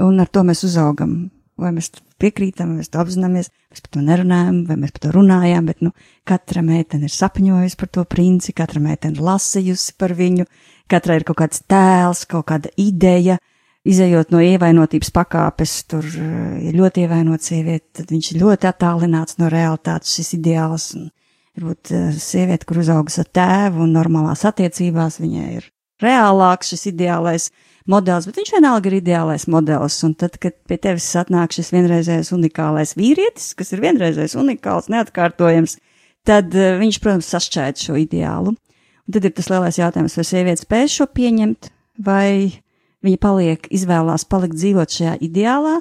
un 0.06 0.24
ar 0.24 0.32
to 0.32 0.46
mēs 0.48 0.64
uzaugam. 0.68 1.20
Vai 1.60 1.74
mēs 1.76 1.92
piekrītam, 2.24 2.72
vai 2.72 2.80
mēs 2.80 2.92
to 2.94 3.02
apzināmies, 3.02 3.50
mēs 3.68 3.84
par 3.84 3.92
to 3.92 4.04
nerunājam, 4.06 4.62
vai 4.70 4.78
mēs 4.80 4.94
par 4.96 5.02
to 5.04 5.10
runājam, 5.12 5.66
bet, 5.68 5.82
nu, 5.84 5.92
katra 6.28 6.64
meitene 6.64 7.10
ir 7.10 7.12
sapņojusi 7.12 7.80
par 7.82 7.90
to 7.98 8.06
princi, 8.08 8.56
katra 8.56 8.80
meitene 8.84 9.20
lasījusi 9.20 9.98
par 10.00 10.16
viņu, 10.16 10.48
katrai 10.92 11.20
ir 11.20 11.26
kaut 11.28 11.40
kāds 11.42 11.64
tēls, 11.70 12.26
kaut 12.30 12.48
kāda 12.52 12.72
ideja, 12.80 13.38
izējot 13.88 14.34
no 14.34 14.42
ievainotības 14.44 15.14
pakāpes, 15.16 15.78
tur 15.90 16.06
eh, 16.10 16.68
ir 16.70 16.78
ļoti 16.78 17.06
ievainot 17.06 17.46
sieviete, 17.46 18.02
tad 18.02 18.14
viņš 18.14 18.34
ir 18.34 18.44
ļoti 18.44 18.70
attālināts 18.70 19.40
no 19.40 19.50
realitātes, 19.52 20.18
šis 20.20 20.36
ideāls, 20.40 20.92
varbūt 21.58 21.94
eh, 21.96 22.12
sieviete, 22.20 22.68
kur 22.70 22.82
uzaugas 22.84 23.20
ar 23.24 23.32
tēvu 23.40 23.86
un 23.86 23.96
normālās 23.96 24.46
attiecībās, 24.50 25.22
viņai 25.24 25.50
ir 25.58 25.70
reālāks 26.04 26.74
šis 26.74 26.90
ideālais 26.94 27.50
modelis, 27.90 28.28
bet 28.30 28.40
viņš 28.40 28.54
vienalga 28.56 28.90
ir 28.90 28.98
ideālais 29.00 29.46
modelis. 29.52 29.98
Un 30.08 30.16
tad, 30.20 30.38
kad 30.42 30.56
pie 30.70 30.78
tevis 30.82 31.10
atnāk 31.20 31.56
šis 31.56 31.74
vienreizējais 31.76 32.32
unikālais 32.36 32.96
vīrietis, 33.00 33.54
kas 33.60 33.74
ir 33.76 33.84
vienreizējais 33.84 34.38
unikāls, 34.40 34.90
neatkārtojams, 34.94 35.78
tad 36.28 36.56
uh, 36.56 36.76
viņš, 36.80 37.00
protams, 37.04 37.32
sašķēra 37.34 37.76
šo 37.80 37.98
ideālu. 38.00 38.56
Un 39.10 39.16
tad 39.16 39.26
ir 39.26 39.32
tas 39.34 39.48
lielais 39.50 39.78
jautājums, 39.80 40.14
vai 40.20 40.24
sieviete 40.28 40.62
spēj 40.62 40.92
šo 40.94 41.06
pieņemt, 41.18 41.72
vai 42.06 42.62
viņa 43.02 43.18
paliek, 43.24 43.64
izvēlās 43.74 44.28
palikt 44.30 44.54
dzīvot 44.60 44.94
šajā 44.94 45.16
ideālā, 45.26 45.80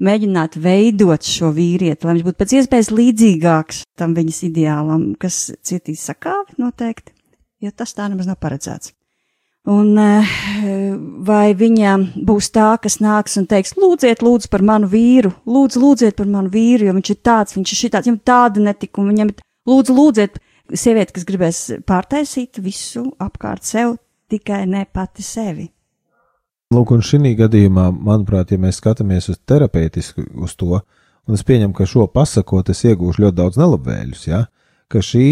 mēģināt 0.00 0.56
veidot 0.56 1.28
šo 1.28 1.50
vīrieti, 1.52 2.08
lai 2.08 2.14
viņš 2.16 2.24
būtu 2.24 2.40
pēc 2.40 2.54
iespējas 2.56 2.88
līdzīgāks 2.94 3.82
tam 4.00 4.14
viņas 4.16 4.40
ideālam, 4.48 5.04
kas 5.20 5.50
cietīs 5.60 6.06
sakāvi 6.08 6.56
noteikti, 6.62 7.12
jo 7.60 7.74
tas 7.76 7.92
tā 7.92 8.08
nemaz 8.08 8.30
nav 8.30 8.40
paredzēts. 8.40 8.94
Un 9.68 9.92
eh, 10.00 10.30
vai 11.28 11.52
viņa 11.52 11.98
būs 12.24 12.48
tā, 12.54 12.70
kas 12.80 12.96
nāks 13.04 13.36
un 13.36 13.44
teiks, 13.50 13.74
lūdziet, 13.76 14.24
lūdzu 14.24 14.48
par 14.48 14.64
manu 14.64 14.88
vīru, 14.88 15.34
lūdzu, 15.44 15.82
lūdziet 15.82 16.16
par 16.16 16.32
manu 16.32 16.48
vīru, 16.54 16.88
jo 16.88 16.96
viņš 16.96 17.10
ir 17.12 17.18
tāds, 17.20 17.58
viņš 17.58 17.74
ir 17.74 17.80
šitāds, 17.82 18.08
viņam 18.08 18.22
tāda 18.24 18.64
netika, 18.70 19.02
un 19.02 19.12
viņam, 19.12 19.34
lūdzu, 19.68 19.98
lūdziet, 19.98 20.40
sieviete, 20.74 21.14
kas 21.16 21.26
gribēs 21.28 21.60
pārtaisīt 21.88 22.60
visu 22.62 23.08
apkārt 23.22 23.66
sev, 23.66 23.96
tikai 24.30 24.64
ne 24.70 24.84
pati 24.86 25.24
sevi. 25.26 25.68
Lūk, 26.70 26.92
un 26.94 27.02
šī 27.02 27.34
gadījumā, 27.34 27.88
manuprāt, 27.90 28.52
ja 28.54 28.58
mēs 28.62 28.78
skatāmies 28.78 29.26
uz 29.32 29.40
terapeitisku 29.42 30.22
uz 30.38 30.54
to, 30.54 30.78
un 31.26 31.34
es 31.34 31.42
pieņemu, 31.46 31.74
ka 31.74 31.86
šo 31.86 32.06
pasakot, 32.06 32.70
es 32.70 32.84
iegūšu 32.86 33.24
ļoti 33.24 33.38
daudz 33.40 33.58
nelabvēļus, 33.58 34.26
ja, 34.28 34.44
ka 34.90 35.02
šī, 35.02 35.26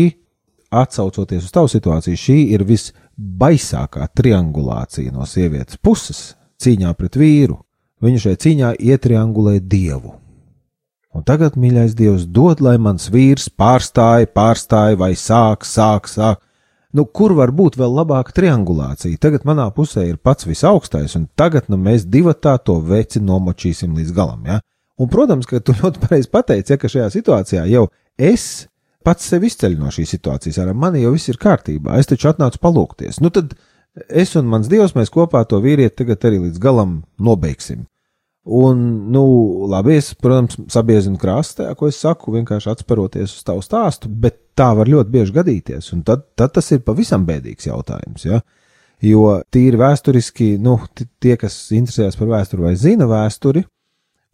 atsaucoties 0.74 1.46
uz 1.46 1.54
tavu 1.54 1.70
situāciju, 1.70 2.18
šī 2.18 2.38
ir 2.56 2.66
visbaisākā 2.66 4.08
triangulācija 4.18 5.14
no 5.14 5.26
sievietes 5.30 5.78
puses 5.78 6.32
cīņā 6.58 6.92
pret 6.98 7.18
vīru. 7.18 7.60
Viņa 8.02 8.24
šai 8.24 8.34
cīņā 8.42 8.72
ietriangulē 8.90 9.58
dievu. 9.62 10.12
Un 11.18 11.24
tagad, 11.26 11.56
mīļais 11.58 11.96
Dievs, 11.98 12.28
dod, 12.30 12.60
lai 12.62 12.76
mans 12.78 13.08
vīrs 13.10 13.48
pārstāja, 13.50 14.28
pārstāja 14.30 14.98
vai 15.00 15.16
sāk, 15.18 15.66
sāk, 15.66 16.06
sāk. 16.06 16.44
Nu, 16.94 17.04
kur 17.04 17.34
var 17.34 17.50
būt 17.52 17.74
vēl 17.80 17.90
labāka 17.98 18.32
triangulācija? 18.36 19.18
Tagad 19.20 19.42
manā 19.48 19.66
pusē 19.74 20.06
ir 20.06 20.20
pats 20.22 20.46
visaugstais, 20.46 21.16
un 21.18 21.26
tagad 21.36 21.66
nu, 21.68 21.76
mēs 21.76 22.06
divi 22.06 22.32
tā 22.38 22.54
to 22.62 22.78
veci 22.86 23.20
nomočīsim 23.20 23.98
līdz 23.98 24.14
galam. 24.14 24.46
Ja? 24.46 24.60
Un, 24.98 25.10
protams, 25.10 25.48
ka 25.50 25.58
tu 25.58 25.74
ļoti 25.74 26.04
pareizi 26.06 26.30
pateici, 26.30 26.72
ja, 26.72 26.78
ka 26.78 26.92
šajā 26.92 27.10
situācijā 27.18 27.66
jau 27.72 27.88
es 28.14 28.68
pats 29.04 29.26
sevi 29.32 29.50
izceļu 29.50 29.82
no 29.82 29.90
šīs 29.94 30.14
situācijas, 30.14 30.62
ar 30.62 30.72
mani 30.74 31.02
jau 31.02 31.12
viss 31.16 31.32
ir 31.32 31.42
kārtībā. 31.42 31.98
Es 31.98 32.10
taču 32.10 32.30
atnācu 32.30 32.62
palūkties. 32.62 33.18
Nu, 33.24 33.34
tad 33.34 33.58
es 34.06 34.38
un 34.38 34.46
mans 34.50 34.70
dievs, 34.70 34.94
mēs 34.94 35.10
kopā 35.10 35.42
to 35.50 35.58
vīrieti 35.64 36.04
tagad 36.04 36.30
arī 36.30 36.44
līdz 36.46 36.62
galam 36.62 37.00
nobeigsim. 37.18 37.88
Un, 38.44 38.78
nu, 39.12 39.22
labi, 39.68 39.98
es, 39.98 40.14
protams, 40.16 40.56
sabiezinu 40.72 41.18
krāstā, 41.20 41.66
ko 41.76 41.90
es 41.90 41.98
saku, 42.00 42.32
vienkārši 42.32 42.70
atsperoties 42.72 43.34
uz 43.36 43.44
tavu 43.44 43.60
stāstu, 43.64 44.08
bet 44.08 44.38
tā 44.56 44.70
var 44.78 44.88
ļoti 44.88 45.12
bieži 45.12 45.34
gadīties, 45.36 45.90
un 45.92 46.04
tad, 46.06 46.24
tad 46.38 46.54
tas 46.56 46.70
ir 46.72 46.80
pavisam 46.86 47.26
bēdīgs 47.28 47.68
jautājums, 47.68 48.24
ja? 48.24 48.40
Jo 49.04 49.42
tīri 49.52 49.78
vēsturiski, 49.78 50.54
nu, 50.64 50.78
tie, 50.96 51.36
kas 51.38 51.58
interesējas 51.76 52.16
par 52.18 52.32
vēsturi 52.32 52.64
vai 52.70 52.72
zina 52.80 53.06
vēsturi, 53.10 53.62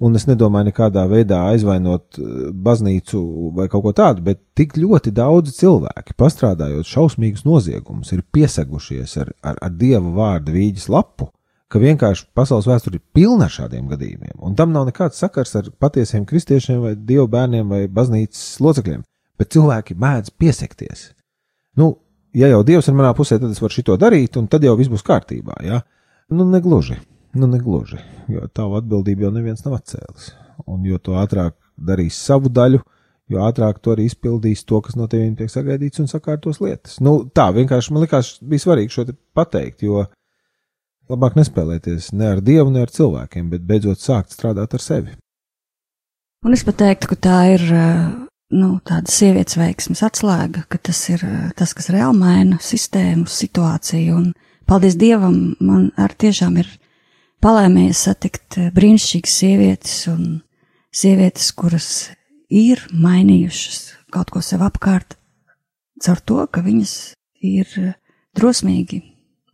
un 0.04 0.16
es 0.16 0.28
nedomāju 0.30 0.70
nekādā 0.70 1.04
veidā 1.10 1.42
aizvainot 1.50 2.20
baznīcu 2.54 3.20
vai 3.58 3.66
kaut 3.72 3.84
ko 3.88 3.92
tādu, 3.98 4.24
bet 4.30 4.40
tik 4.56 4.78
ļoti 4.78 5.12
daudzi 5.16 5.58
cilvēki, 5.58 6.16
pastrādājot 6.20 6.86
šausmīgus 6.88 7.44
noziegumus, 7.48 8.14
ir 8.14 8.24
piesagušies 8.32 9.18
ar, 9.24 9.34
ar, 9.42 9.58
ar 9.58 9.74
dieva 9.74 10.14
vārdu 10.22 10.54
vīģis 10.54 10.88
lapu, 10.92 11.33
ka 11.74 11.80
vienkārši 11.82 12.28
pasaules 12.38 12.68
vēsture 12.70 13.00
ir 13.00 13.02
pilna 13.16 13.48
ar 13.48 13.52
šādiem 13.52 13.88
gadījumiem, 13.90 14.37
un 14.46 14.54
tam 14.54 14.70
nav 14.70 14.87
nekāds 14.87 15.18
sakars 15.18 15.56
ar 15.58 15.72
patiesiem 15.82 16.22
kristiešiem 16.30 16.84
vai 16.84 16.92
dievu 16.94 17.26
bērniem 17.32 17.72
vai 17.74 17.80
baznīcas 17.90 18.60
locekļiem, 18.62 19.00
bet 19.40 19.50
cilvēki 19.56 19.96
mēdz 19.98 20.37
piesakties. 20.38 21.08
Nu, 21.74 21.96
ja 22.30 22.52
jau 22.52 22.62
dievs 22.62 22.87
ir 22.87 22.94
manā 22.94 23.10
pusē, 23.18 23.40
tad 23.42 23.50
es 23.50 23.58
varu 23.62 23.74
šito 23.74 23.98
darīt, 23.98 24.38
un 24.38 24.46
tad 24.46 24.62
jau 24.62 24.76
viss 24.78 24.92
būs 24.92 25.02
kārtībā? 25.02 25.58
Ja? 25.66 25.82
Nu, 26.30 26.46
negluži. 26.46 27.00
Nu, 27.34 27.50
negluži, 27.50 27.98
jo 28.30 28.46
tavu 28.54 28.78
atbildību 28.78 29.26
jau 29.26 29.34
neviens 29.34 29.66
nav 29.66 29.80
atcēlis. 29.80 30.30
Un 30.70 30.87
jo 30.87 31.02
ātrāk 31.18 31.56
darīsi 31.74 32.20
savu 32.22 32.54
daļu, 32.54 32.84
jo 33.34 33.42
ātrāk 33.42 33.82
tu 33.82 33.90
arī 33.90 34.06
izpildīsi 34.06 34.62
to, 34.70 34.78
kas 34.84 34.94
no 34.94 35.10
tevis 35.10 35.34
tiek 35.40 35.50
sagaidīts 35.50 35.98
un 35.98 36.06
sakārtos 36.06 36.62
lietas. 36.62 37.00
Nu, 37.02 37.24
tā 37.34 37.50
vienkārši 37.56 37.96
man 37.96 38.06
likās, 38.06 38.37
bija 38.38 38.62
svarīgi 38.62 38.94
šo 38.94 39.10
pateikt, 39.34 39.82
jo 39.82 40.06
labāk 41.10 41.36
nespēlēties 41.38 42.12
ne 42.16 42.30
ar 42.34 42.42
dievu, 42.44 42.70
ne 42.74 42.84
ar 42.84 42.92
cilvēkiem, 42.92 43.50
bet 43.52 43.66
beidzot 43.66 44.00
sākt 44.00 44.34
strādāt 44.34 44.76
ar 44.76 44.82
sevi. 44.82 45.16
Un 46.44 46.52
es 46.56 46.64
pat 46.64 46.78
teiktu, 46.82 47.12
ka 47.12 47.16
tā 47.26 47.38
ir 47.54 47.64
nu, 48.52 48.68
tāda 48.84 49.10
sievietes 49.10 49.56
veiksmes 49.56 50.02
atslēga, 50.04 50.66
ka 50.68 50.80
tas 50.90 51.00
ir 51.12 51.24
tas, 51.56 51.72
kas 51.76 51.88
reāli 51.92 52.20
maina 52.20 52.58
sistēmu, 52.60 53.24
situāciju. 53.30 54.18
Un, 54.20 54.32
paldies 54.68 54.98
Dievam, 55.00 55.54
man 55.64 55.88
ar 56.00 56.12
tiešām 56.12 56.58
ir 56.60 56.68
palēmējies 57.44 58.04
satikt 58.08 58.58
brīnišķīgas 58.76 59.38
sievietes 59.40 59.96
un 60.12 60.28
sievietes, 60.94 61.50
kuras 61.56 61.88
ir 62.52 62.84
mainījušas 62.92 63.80
kaut 64.14 64.30
ko 64.30 64.44
sev 64.44 64.62
apkārt, 64.62 65.16
caur 66.04 66.20
to, 66.20 66.44
ka 66.46 66.62
viņas 66.62 66.94
ir 67.44 67.72
drosmīgi 68.36 69.02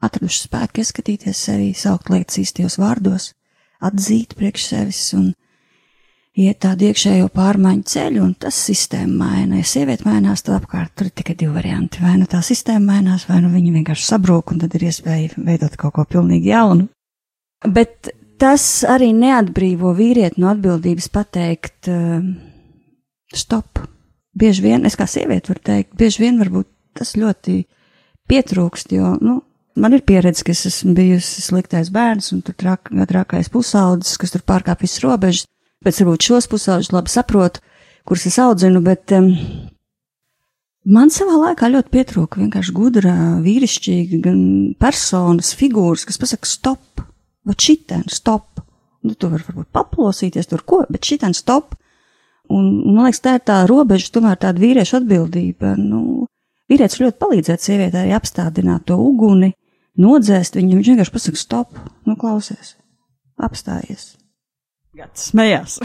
atradušas 0.04 0.48
spēku 0.48 0.82
ieskatīties 0.82 1.44
sevi, 1.46 1.70
saukt 1.76 2.10
lietas 2.12 2.40
īstajos 2.42 2.78
vārdos, 2.80 3.30
atzīt 3.84 4.36
priekš 4.38 4.66
sevis 4.72 5.02
un 5.16 5.30
iet 6.40 6.60
tādu 6.64 6.88
iekšējo 6.88 7.28
pārmaiņu 7.34 7.84
ceļu, 7.90 8.22
un 8.24 8.34
tas 8.40 8.56
sistēma 8.68 9.26
maina. 9.26 9.60
Ja 9.60 9.66
sieviete 9.66 10.06
mainās, 10.08 10.44
tad 10.46 10.60
apkārt 10.60 10.94
tur 10.96 11.10
ir 11.10 11.16
tikai 11.20 11.36
divi 11.36 11.52
varianti. 11.56 12.02
Vai 12.04 12.16
nu 12.20 12.28
tā 12.30 12.40
sistēma 12.44 12.94
mainās, 12.94 13.26
vai 13.28 13.40
nu 13.44 13.50
viņa 13.52 13.74
vienkārši 13.80 14.08
sabrūk, 14.12 14.54
un 14.54 14.62
tad 14.62 14.76
ir 14.78 14.86
iespēja 14.88 15.36
veidot 15.36 15.76
kaut 15.80 15.96
ko 15.98 16.06
pilnīgi 16.08 16.52
jaunu. 16.52 16.88
Bet 17.66 18.12
tas 18.40 18.64
arī 18.88 19.10
neatbrīvo 19.16 19.92
vīrieti 19.98 20.40
no 20.40 20.48
atbildības 20.54 21.10
pateikt, 21.12 21.90
uh, 21.92 22.22
stop. 23.36 23.82
Bieži 24.40 24.62
vien, 24.64 24.86
es 24.86 24.96
kā 24.96 25.08
sieviete 25.10 25.50
varu 25.50 25.62
teikt, 25.66 25.96
bieži 25.98 26.22
vien 26.22 26.38
varbūt 26.40 26.68
tas 26.96 27.16
ļoti 27.18 27.64
pietrūkst, 28.30 28.94
jo, 28.94 29.16
nu, 29.20 29.40
man 29.76 29.96
ir 29.96 30.04
pieredze, 30.06 30.44
ka 30.46 30.54
es 30.54 30.64
esmu 30.70 30.94
bijusi 30.96 31.44
sliktais 31.44 31.92
bērns 31.94 32.32
un 32.34 32.44
tur 32.46 32.56
trak, 32.58 32.92
trakais 33.10 33.50
pusaudzis, 33.52 34.18
kas 34.20 34.34
tur 34.34 34.44
pārkāpj 34.46 34.86
visas 34.86 35.04
robežas, 35.04 35.48
bet 35.84 36.00
varbūt 36.00 36.30
šos 36.30 36.48
pusaudzis 36.50 36.94
labi 36.94 37.12
saprotu, 37.12 37.62
kurus 38.08 38.26
es 38.30 38.38
audzinu, 38.42 38.82
bet 38.84 39.12
um, 39.16 39.30
man 40.90 41.12
savā 41.14 41.38
laikā 41.46 41.70
ļoti 41.70 41.94
pietrūka 41.94 42.42
vienkārši 42.42 42.76
gudra, 42.76 43.14
vīrišķīga, 43.44 44.20
gan 44.26 44.42
personas, 44.80 45.54
figūras, 45.58 46.08
kas 46.08 46.20
pasaka 46.20 46.48
stop 46.48 47.06
bet 47.42 47.60
šitien 47.60 48.04
stop. 48.08 48.60
Nu, 49.00 49.14
tu 49.16 49.30
vari 49.32 49.44
varbūt 49.46 49.70
paplosīties 49.72 50.50
tur, 50.50 50.64
ko, 50.66 50.82
bet 50.92 51.06
šitien 51.08 51.34
stop. 51.36 51.74
un, 52.50 52.66
man 52.96 53.06
liekas, 53.06 53.22
tā 53.22 53.36
ir 53.38 53.44
tā 53.46 53.60
robeža, 53.70 54.10
tomēr 54.10 54.38
tāda 54.42 54.60
vīrieša 54.60 54.98
atbildība. 55.00 55.76
Nu, 55.78 56.26
vīrietis 56.70 56.98
ļoti 57.00 57.18
palīdzēt 57.22 57.62
sievietē 57.62 58.02
arī 58.02 58.16
apstādināt 58.16 58.88
to 58.90 58.98
uguni, 58.98 59.52
nodzēst 60.00 60.58
viņu. 60.58 60.80
Viņš 60.80 60.92
vienkārši 60.92 61.14
pasaka, 61.14 61.40
stop, 61.40 61.80
nu 62.08 62.16
klausies, 62.20 62.74
apstājies. 63.40 64.14
Gats 64.96 65.30
smējās. 65.30 65.80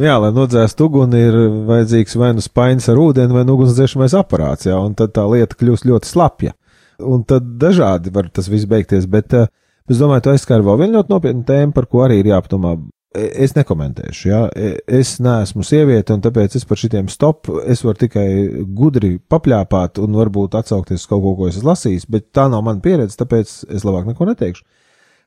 Jā, 0.00 0.14
lai 0.22 0.30
nodzēstu 0.32 0.86
uguni, 0.86 1.18
ir 1.28 1.36
vajadzīgs 1.66 2.14
vai 2.20 2.30
nu 2.36 2.44
spainis 2.44 2.86
ar 2.92 3.00
ūdeni, 3.00 3.34
vai 3.34 3.42
nu 3.44 3.56
ugunsdzēsmais 3.58 4.14
aparāts, 4.16 4.68
jā, 4.68 4.76
un 4.78 4.94
tad 4.96 5.12
tā 5.16 5.24
lieta 5.28 5.58
kļūst 5.58 5.88
ļoti 5.88 6.08
slapja. 6.08 6.54
Un 7.00 7.24
tad 7.26 7.56
dažādi 7.60 8.12
var 8.14 8.28
tas 8.32 8.48
viss 8.52 8.68
beigties, 8.70 9.08
bet 9.10 9.34
uh, 9.34 9.48
es 9.90 9.98
domāju, 10.00 10.26
tu 10.26 10.32
aizskāri 10.34 10.64
vēl 10.66 10.78
vienu 10.84 10.98
ļoti 10.98 11.12
nopietnu 11.14 11.44
tēmu, 11.48 11.74
par 11.76 11.88
ko 11.90 12.04
arī 12.06 12.20
ir 12.20 12.30
jāpadomā. 12.30 12.76
E- 13.14 13.42
Es 13.44 13.54
nekomentēšu, 13.56 14.28
jā, 14.28 14.40
E- 14.54 14.78
es 14.86 15.16
neesmu 15.18 15.64
sieviete, 15.66 16.14
un 16.14 16.20
tāpēc 16.22 16.54
es 16.56 16.64
par 16.64 16.78
šitiem 16.78 17.08
stop, 17.10 17.48
es 17.66 17.82
varu 17.82 17.98
tikai 17.98 18.64
gudri 18.74 19.18
papļāpāt 19.18 19.98
un 19.98 20.14
varbūt 20.14 20.54
atsaukties 20.54 21.00
uz 21.02 21.06
kaut 21.10 21.22
ko, 21.24 21.34
ko 21.36 21.48
es 21.48 21.56
esmu 21.56 21.72
lasījis, 21.72 22.06
bet 22.08 22.30
tā 22.32 22.48
nav 22.50 22.62
mana 22.62 22.80
pieredze, 22.80 23.18
tāpēc 23.18 23.64
es 23.68 23.82
labāk 23.82 24.06
neko 24.06 24.28
neteikšu. 24.30 24.62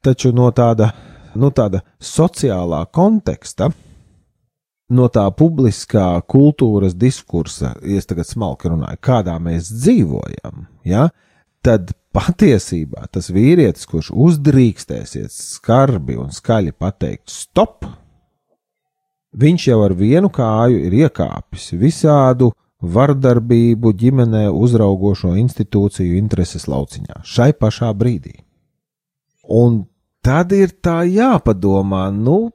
Taču 0.04 0.32
no 0.32 0.50
tāda, 0.52 0.94
nu, 1.36 1.52
tāda 1.52 1.82
sociālā 2.00 2.86
konteksta, 2.92 3.70
no 4.90 5.08
tā 5.10 5.26
publiskā 5.36 6.22
kultūras 6.30 6.96
diskursa, 6.96 7.76
ja 7.84 7.98
es 8.00 8.08
tagad 8.08 8.28
smalki 8.30 8.72
runāju, 8.72 9.00
kādā 9.04 9.36
mēs 9.44 9.72
dzīvojam, 9.74 10.68
ja, 10.88 11.10
tad 11.64 11.92
patiesībā 12.14 13.08
tas 13.12 13.30
vīrietis, 13.34 13.88
kurš 13.90 14.12
uzdrīkstēsies 14.14 15.38
skarbi 15.58 16.18
un 16.20 16.32
skaļi 16.34 16.74
pateikt 16.78 17.34
stop, 17.34 17.88
viņš 19.34 19.68
jau 19.72 19.80
ar 19.86 19.96
vienu 19.98 20.30
kāju 20.34 20.84
ir 20.88 20.98
iekāpis 21.04 21.72
visādu 21.80 22.52
vardarbību 22.84 23.94
ģimenē 24.00 24.48
uzraugošo 24.52 25.34
institūciju 25.40 26.18
intereses 26.20 26.68
lauciņā 26.68 27.24
šai 27.24 27.54
pašā 27.56 27.94
brīdī. 27.96 28.36
Un 29.44 29.84
tad 30.24 30.54
ir 30.56 30.76
tā 30.84 31.02
jāpadomā, 31.08 32.10
nu, 32.16 32.52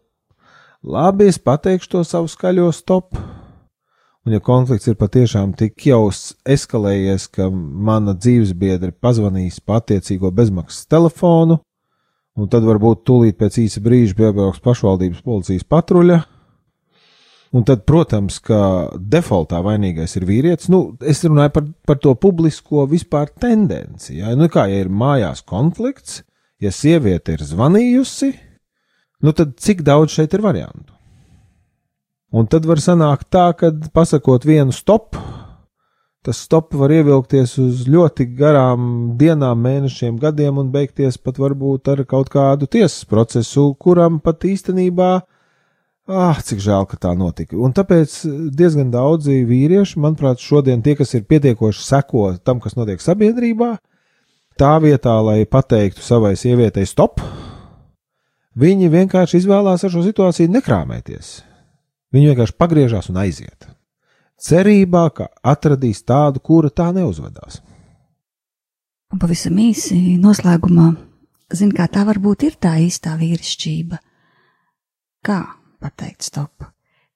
labi, 0.85 1.29
es 1.33 1.41
pateikšu 1.41 1.97
to 1.97 2.05
savu 2.05 2.31
skaļo 2.31 2.71
stop. 2.77 3.17
Un, 4.29 4.35
ja 4.37 4.43
konflikts 4.45 4.85
ir 4.91 4.97
patiešām 5.01 5.55
tik 5.57 5.87
jau 5.89 6.11
eskalējies, 6.53 7.31
ka 7.33 7.47
mana 7.49 8.13
dzīvesbiedra 8.13 8.91
pazvanīs 9.01 9.57
pa 9.65 9.79
attiecīgo 9.81 10.29
bezmaksas 10.37 10.85
telefonu, 10.93 11.57
un 12.37 12.51
tad 12.53 12.67
varbūt 12.69 13.07
tūlīt 13.09 13.39
pēc 13.41 13.57
īsa 13.63 13.81
brīža 13.81 14.19
piebrauks 14.19 14.61
pašvaldības 14.67 15.23
policijas 15.25 15.65
patruļa. 15.65 16.19
Un 17.57 17.65
tad, 17.65 17.87
protams, 17.89 18.37
ka 18.45 18.61
defaultā 19.01 19.63
vainīgais 19.65 20.19
ir 20.21 20.29
vīrietis. 20.29 20.69
Nu, 20.69 20.83
es 21.01 21.25
runāju 21.25 21.55
par, 21.55 21.73
par 21.89 22.03
to 22.05 22.13
publisko 22.21 22.85
vispār 22.91 23.33
tendenci. 23.33 24.19
Ja? 24.19 24.35
Nu, 24.37 24.51
kā 24.53 24.67
ja 24.69 24.85
ir 24.85 24.93
mājās 24.93 25.41
konflikts, 25.41 26.21
ja 26.61 26.69
sieviete 26.69 27.39
ir 27.39 27.49
zvanījusi, 27.49 28.35
nu 29.25 29.33
tad 29.33 29.57
cik 29.57 29.81
daudz 29.89 30.21
šeit 30.21 30.37
ir 30.37 30.45
variantu? 30.45 30.98
Un 32.29 32.45
tad 32.45 32.67
var 32.69 32.81
sanākt 32.83 33.31
tā, 33.33 33.47
ka 33.57 33.71
pasakot 33.97 34.45
vienu 34.45 34.75
stop, 34.77 35.17
tas 36.21 36.43
stop 36.45 36.75
var 36.77 36.93
ievilkties 36.93 37.55
uz 37.63 37.87
ļoti 37.89 38.27
garām 38.37 38.83
dienām, 39.17 39.63
mēnešiem, 39.65 40.19
gadiem 40.21 40.61
un 40.61 40.69
beigties 40.75 41.17
pat 41.17 41.41
varbūt 41.41 41.89
ar 41.95 42.05
kaut 42.11 42.29
kādu 42.29 42.69
tiesas 42.69 43.09
procesu, 43.09 43.71
kuram 43.81 44.21
pat 44.21 44.45
īstenībā, 44.45 45.09
ah, 46.13 46.43
cik 46.45 46.61
žēl, 46.61 46.85
ka 46.91 47.01
tā 47.01 47.15
notika. 47.17 47.57
Un 47.57 47.73
tāpēc 47.73 48.21
diezgan 48.53 48.93
daudzi 48.93 49.41
vīrieši, 49.49 49.97
manuprāt, 50.05 50.45
šodien 50.45 50.85
tie, 50.85 50.99
kas 51.01 51.17
ir 51.17 51.25
pietiekoši 51.25 51.85
seko 51.87 52.29
tam, 52.45 52.61
kas 52.61 52.77
notiek 52.77 53.01
sabiedrībā, 53.01 53.79
tā 54.61 54.77
vietā, 54.85 55.17
lai 55.25 55.47
pateiktu 55.49 56.05
savai 56.05 56.37
sievietei 56.37 56.85
stop, 56.85 57.25
viņi 58.59 58.93
vienkārši 58.93 59.41
izvēlās 59.41 59.89
ar 59.89 59.97
šo 59.97 60.05
situāciju 60.05 60.59
nekrāmēties. 60.59 61.39
Viņi 62.15 62.31
vienkārši 62.31 62.57
pagriežās 62.57 63.11
un 63.13 63.21
aiziet. 63.21 63.69
Cerībā, 64.39 65.09
ka 65.13 65.29
atradīs 65.43 66.05
tādu, 66.07 66.41
kura 66.41 66.71
tā 66.71 66.89
neuzvedās. 66.95 67.59
Un 69.13 69.21
pavisam 69.21 69.59
īsi 69.61 70.17
noslēgumā, 70.21 70.89
zin, 71.53 71.73
kā 71.75 71.89
tā 71.91 72.05
varbūt 72.09 72.47
ir 72.49 72.57
tā 72.61 72.77
īstā 72.85 73.17
vīrišķība. 73.19 73.99
Kā 75.27 75.39
pateikt 75.83 76.29
stop? 76.29 76.69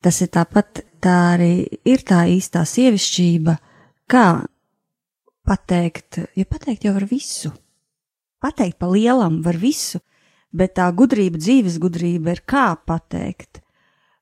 Tas 0.02 0.18
ir 0.24 0.33
tāpat, 0.35 0.83
tā 1.00 1.16
arī 1.37 1.52
ir 1.87 2.02
tā 2.02 2.24
īstā 2.33 2.64
sievišķība, 2.66 3.57
kā 4.11 4.26
pateikt, 5.46 6.18
jo 6.35 6.46
pateikt 6.50 6.88
jau 6.88 6.96
var 6.98 7.07
visu. 7.07 7.52
Pateikt 8.42 8.81
pa 8.83 8.90
lielam 8.90 9.38
var 9.44 9.57
visu, 9.62 10.02
bet 10.50 10.74
tā 10.81 10.90
gudrība, 10.90 11.38
dzīves 11.38 11.78
gudrība 11.78 12.35
ir 12.35 12.42
kā 12.42 12.72
pateikt. 12.74 13.62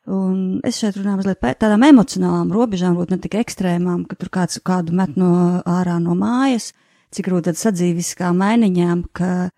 Un 0.09 0.61
es 0.65 0.79
šeit 0.81 0.97
runāju 0.97 1.21
mazliet 1.21 1.41
par 1.43 1.59
tādām 1.61 1.85
emocionālām 1.85 2.53
robežām, 2.55 2.95
varbūt 2.97 3.13
ne 3.13 3.19
tik 3.21 3.37
ekstrēmām, 3.43 4.07
ka 4.09 4.17
tur 4.17 4.31
kāds 4.33 4.61
kādu 4.65 4.95
met 4.97 5.19
no 5.21 5.61
ārā 5.69 5.99
no 6.01 6.17
mājas, 6.17 6.71
cik 7.13 7.29
rūt 7.29 7.51
tad 7.51 7.61
sadzīviskā 7.61 8.31
mainiņām, 8.33 9.05
ka 9.13 9.51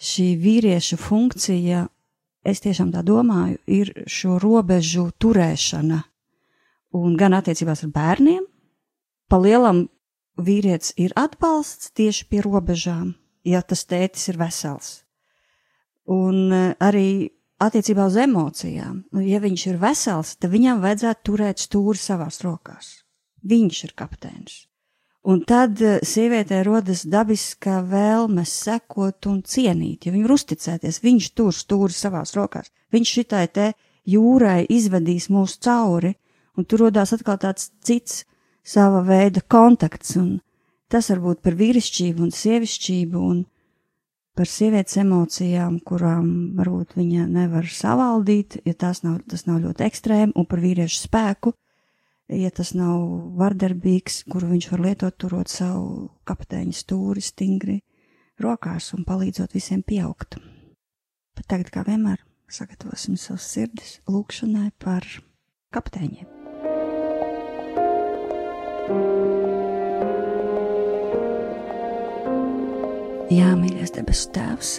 šī 0.00 0.32
vīrieša 0.40 0.96
funkcija, 1.00 1.84
es 2.48 2.64
tiešām 2.64 2.94
tā 2.94 3.04
domāju, 3.04 3.58
ir 3.68 3.92
šo 4.08 4.38
robežu 4.40 5.10
turēšana. 5.20 6.00
Un 6.96 7.14
gan 7.20 7.36
attiecībās 7.36 7.84
ar 7.84 7.92
bērniem, 7.94 8.46
pa 9.28 9.38
lielam 9.38 9.84
vīrietis 10.40 10.94
ir 10.96 11.12
atbalsts 11.18 11.92
tieši 11.94 12.26
pie 12.30 12.40
robežām, 12.46 13.12
ja 13.44 13.60
tas 13.60 13.84
tētis 13.84 14.30
ir 14.32 14.40
vesels. 14.40 14.90
Un 16.10 16.48
eh, 16.50 16.72
arī 16.80 17.30
attiecībā 17.60 18.06
uz 18.08 18.16
emocijām. 18.20 19.04
Nu, 19.12 19.22
ja 19.24 19.40
viņš 19.42 19.66
ir 19.70 19.78
vesels, 19.82 20.34
tad 20.40 20.52
viņam 20.54 20.80
vajadzētu 20.84 21.26
turēt 21.28 21.62
stūri 21.62 22.00
savās 22.00 22.40
rokās. 22.46 22.90
Viņš 23.46 23.84
ir 23.86 23.94
kapteinis. 23.96 24.58
Un 25.28 25.42
tad 25.44 25.80
eh, 25.84 25.98
sievietē 26.00 26.62
rodas 26.64 27.04
dabiska 27.04 27.82
vēlme 27.84 28.46
sekot 28.48 29.28
un 29.28 29.42
cienīt, 29.44 30.06
jo 30.06 30.14
viņa 30.14 30.26
var 30.26 30.36
uzticēties. 30.38 31.02
Viņš 31.04 31.30
tur 31.36 31.52
stūri 31.52 31.96
savās 31.96 32.32
rokās. 32.36 32.72
Viņš 32.92 33.14
šitai 33.18 33.44
te 33.52 33.66
jūrai 34.08 34.64
izvedīs 34.72 35.28
mūs 35.28 35.58
cauri, 35.60 36.14
un 36.56 36.64
tur 36.64 36.86
rodās 36.86 37.12
atkal 37.12 37.36
tāds 37.40 37.68
cits 37.84 38.24
sava 38.64 39.04
veida 39.04 39.44
kontakts. 39.44 40.16
Un 40.16 40.38
tas 40.88 41.12
var 41.12 41.20
būt 41.26 41.44
par 41.44 41.58
vīrišķību 41.60 42.24
un 42.24 42.32
sievišķību 42.32 43.20
un 43.20 43.44
par 44.38 44.48
sievietes 44.48 44.96
emocijām, 45.00 45.80
kurām 45.86 46.54
varbūt 46.58 46.96
viņa 46.98 47.26
nevar 47.30 47.66
savaldīt, 47.66 48.60
ja 48.66 48.74
tās 48.74 49.02
nav, 49.04 49.20
tas 49.28 49.46
nav 49.48 49.60
ļoti 49.64 49.86
ekstrēmi, 49.86 50.34
un 50.38 50.46
par 50.48 50.62
vīriešu 50.62 51.04
spēku, 51.04 51.54
ja 52.30 52.50
tas 52.54 52.72
nav 52.78 53.02
vardarbīgs, 53.40 54.24
kuru 54.30 54.52
viņš 54.54 54.70
var 54.72 54.84
lietot, 54.86 55.18
turot 55.18 55.50
savu 55.50 56.08
kapteiņa 56.28 56.76
stūri 56.78 57.24
stingri 57.24 57.80
rokās 58.40 58.92
un 58.96 59.04
palīdzot 59.08 59.54
visiem 59.56 59.82
pieaugt. 59.86 60.38
Bet 61.36 61.46
tagad, 61.50 61.72
kā 61.74 61.84
vienmēr, 61.86 62.22
sagatavosim 62.50 63.18
savus 63.20 63.46
sirdis 63.50 63.98
lūkšanai 64.10 64.70
par 64.82 65.06
kapteiņiem. 65.74 66.28
Jā, 73.30 73.52
mīļais 73.54 73.92
debesu 73.94 74.32
Tēvs, 74.34 74.70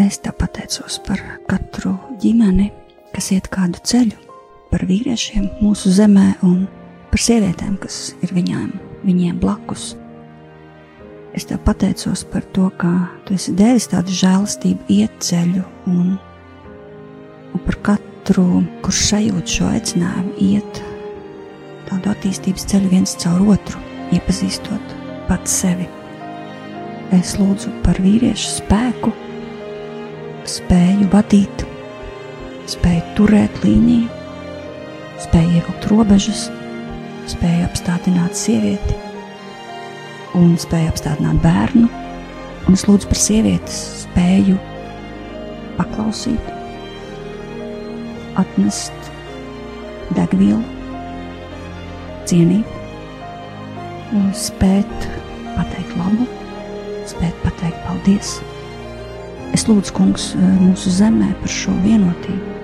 es 0.00 0.16
te 0.24 0.32
pateicos 0.32 0.96
par 1.04 1.20
katru 1.44 1.92
ģimeni, 2.22 2.70
kas 3.12 3.28
iet 3.36 3.50
kādu 3.52 3.82
ceļu, 3.84 4.16
par 4.70 4.86
vīriešiem 4.88 5.50
mūsu 5.60 5.92
zemē 5.92 6.30
un 6.48 6.64
par 7.12 7.20
sievietēm, 7.20 7.76
kas 7.84 8.14
ir 8.24 8.32
viņām, 8.32 8.72
viņiem 9.04 9.44
blakus. 9.44 9.90
Es 11.36 11.44
tev 11.52 11.60
pateicos 11.68 12.24
par 12.32 12.48
to, 12.56 12.70
ka 12.80 12.96
tu 13.28 13.36
esi 13.36 13.52
devis 13.52 13.92
tādu 13.92 14.16
žēlastību, 14.16 14.88
iet 14.88 15.20
ceļu 15.28 15.68
un, 15.92 16.14
un 17.52 17.66
par 17.68 17.82
katru, 17.92 18.62
kurš 18.80 19.08
sajūt 19.12 19.58
šo 19.60 19.68
aicinājumu, 19.76 20.38
iet 20.40 20.86
tādu 21.92 22.16
attīstības 22.16 22.70
ceļu 22.72 22.96
viens 22.96 23.18
caur 23.20 23.50
otru, 23.52 23.88
iepazīstot 24.16 25.02
pats 25.28 25.60
sevi. 25.60 25.92
Es 27.12 27.34
lūdzu 27.36 27.68
par 27.84 27.98
vīriešu 28.00 28.54
spēku, 28.54 29.10
spēju 30.48 31.10
vadīt, 31.12 31.64
spēju 32.72 33.02
turēt 33.18 33.58
līniju, 33.60 34.08
spēju 35.20 35.58
ievilkt 35.58 35.90
robežas, 35.90 36.46
spēju 37.28 37.66
apstādināt 37.68 38.40
sievieti. 38.40 38.96
Un 40.40 40.56
spēju 40.56 40.94
apstādināt 40.94 41.44
bērnu. 41.44 41.90
Un 42.64 42.80
es 42.80 42.86
lūdzu 42.88 43.12
par 43.12 43.20
sievietes 43.20 43.78
spēju 44.06 44.56
paklausīt, 45.76 46.52
atnest 48.40 49.10
degvielu, 50.16 50.62
cienīt, 52.24 52.78
un 54.16 54.30
spēt 54.32 55.10
pateikt 55.58 55.98
labu, 56.00 56.32
spēt 57.12 57.36
pateikt 57.44 57.78
paldies. 57.86 58.36
Es 59.52 59.66
lūdzu, 59.68 59.92
Kungs, 59.96 60.30
mūsu 60.62 60.92
zemē 60.96 61.32
par 61.42 61.52
šo 61.52 61.74
vienotību, 61.84 62.56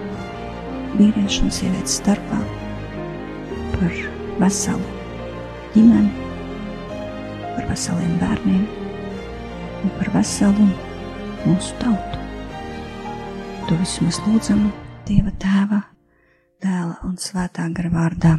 vīriešu 0.97 1.45
un 1.47 1.53
sievietes 1.53 1.99
starpā, 2.01 2.41
par 3.77 4.01
veselu 4.41 4.95
ģimeni, 5.77 6.27
par 7.55 7.69
veseliem 7.69 8.17
bērniem 8.23 8.65
un 9.85 9.95
par 10.01 10.13
veselu 10.17 10.69
mūsu 11.45 11.77
tautu. 11.83 12.27
To 13.69 13.77
visu 13.83 14.07
mēs 14.07 14.23
lūdzam 14.25 14.71
Dieva 15.09 15.33
tēva, 15.41 15.83
dēla 16.65 16.99
un 17.09 17.17
svētā 17.21 17.69
gara 17.73 17.93
vārdā. 17.93 18.39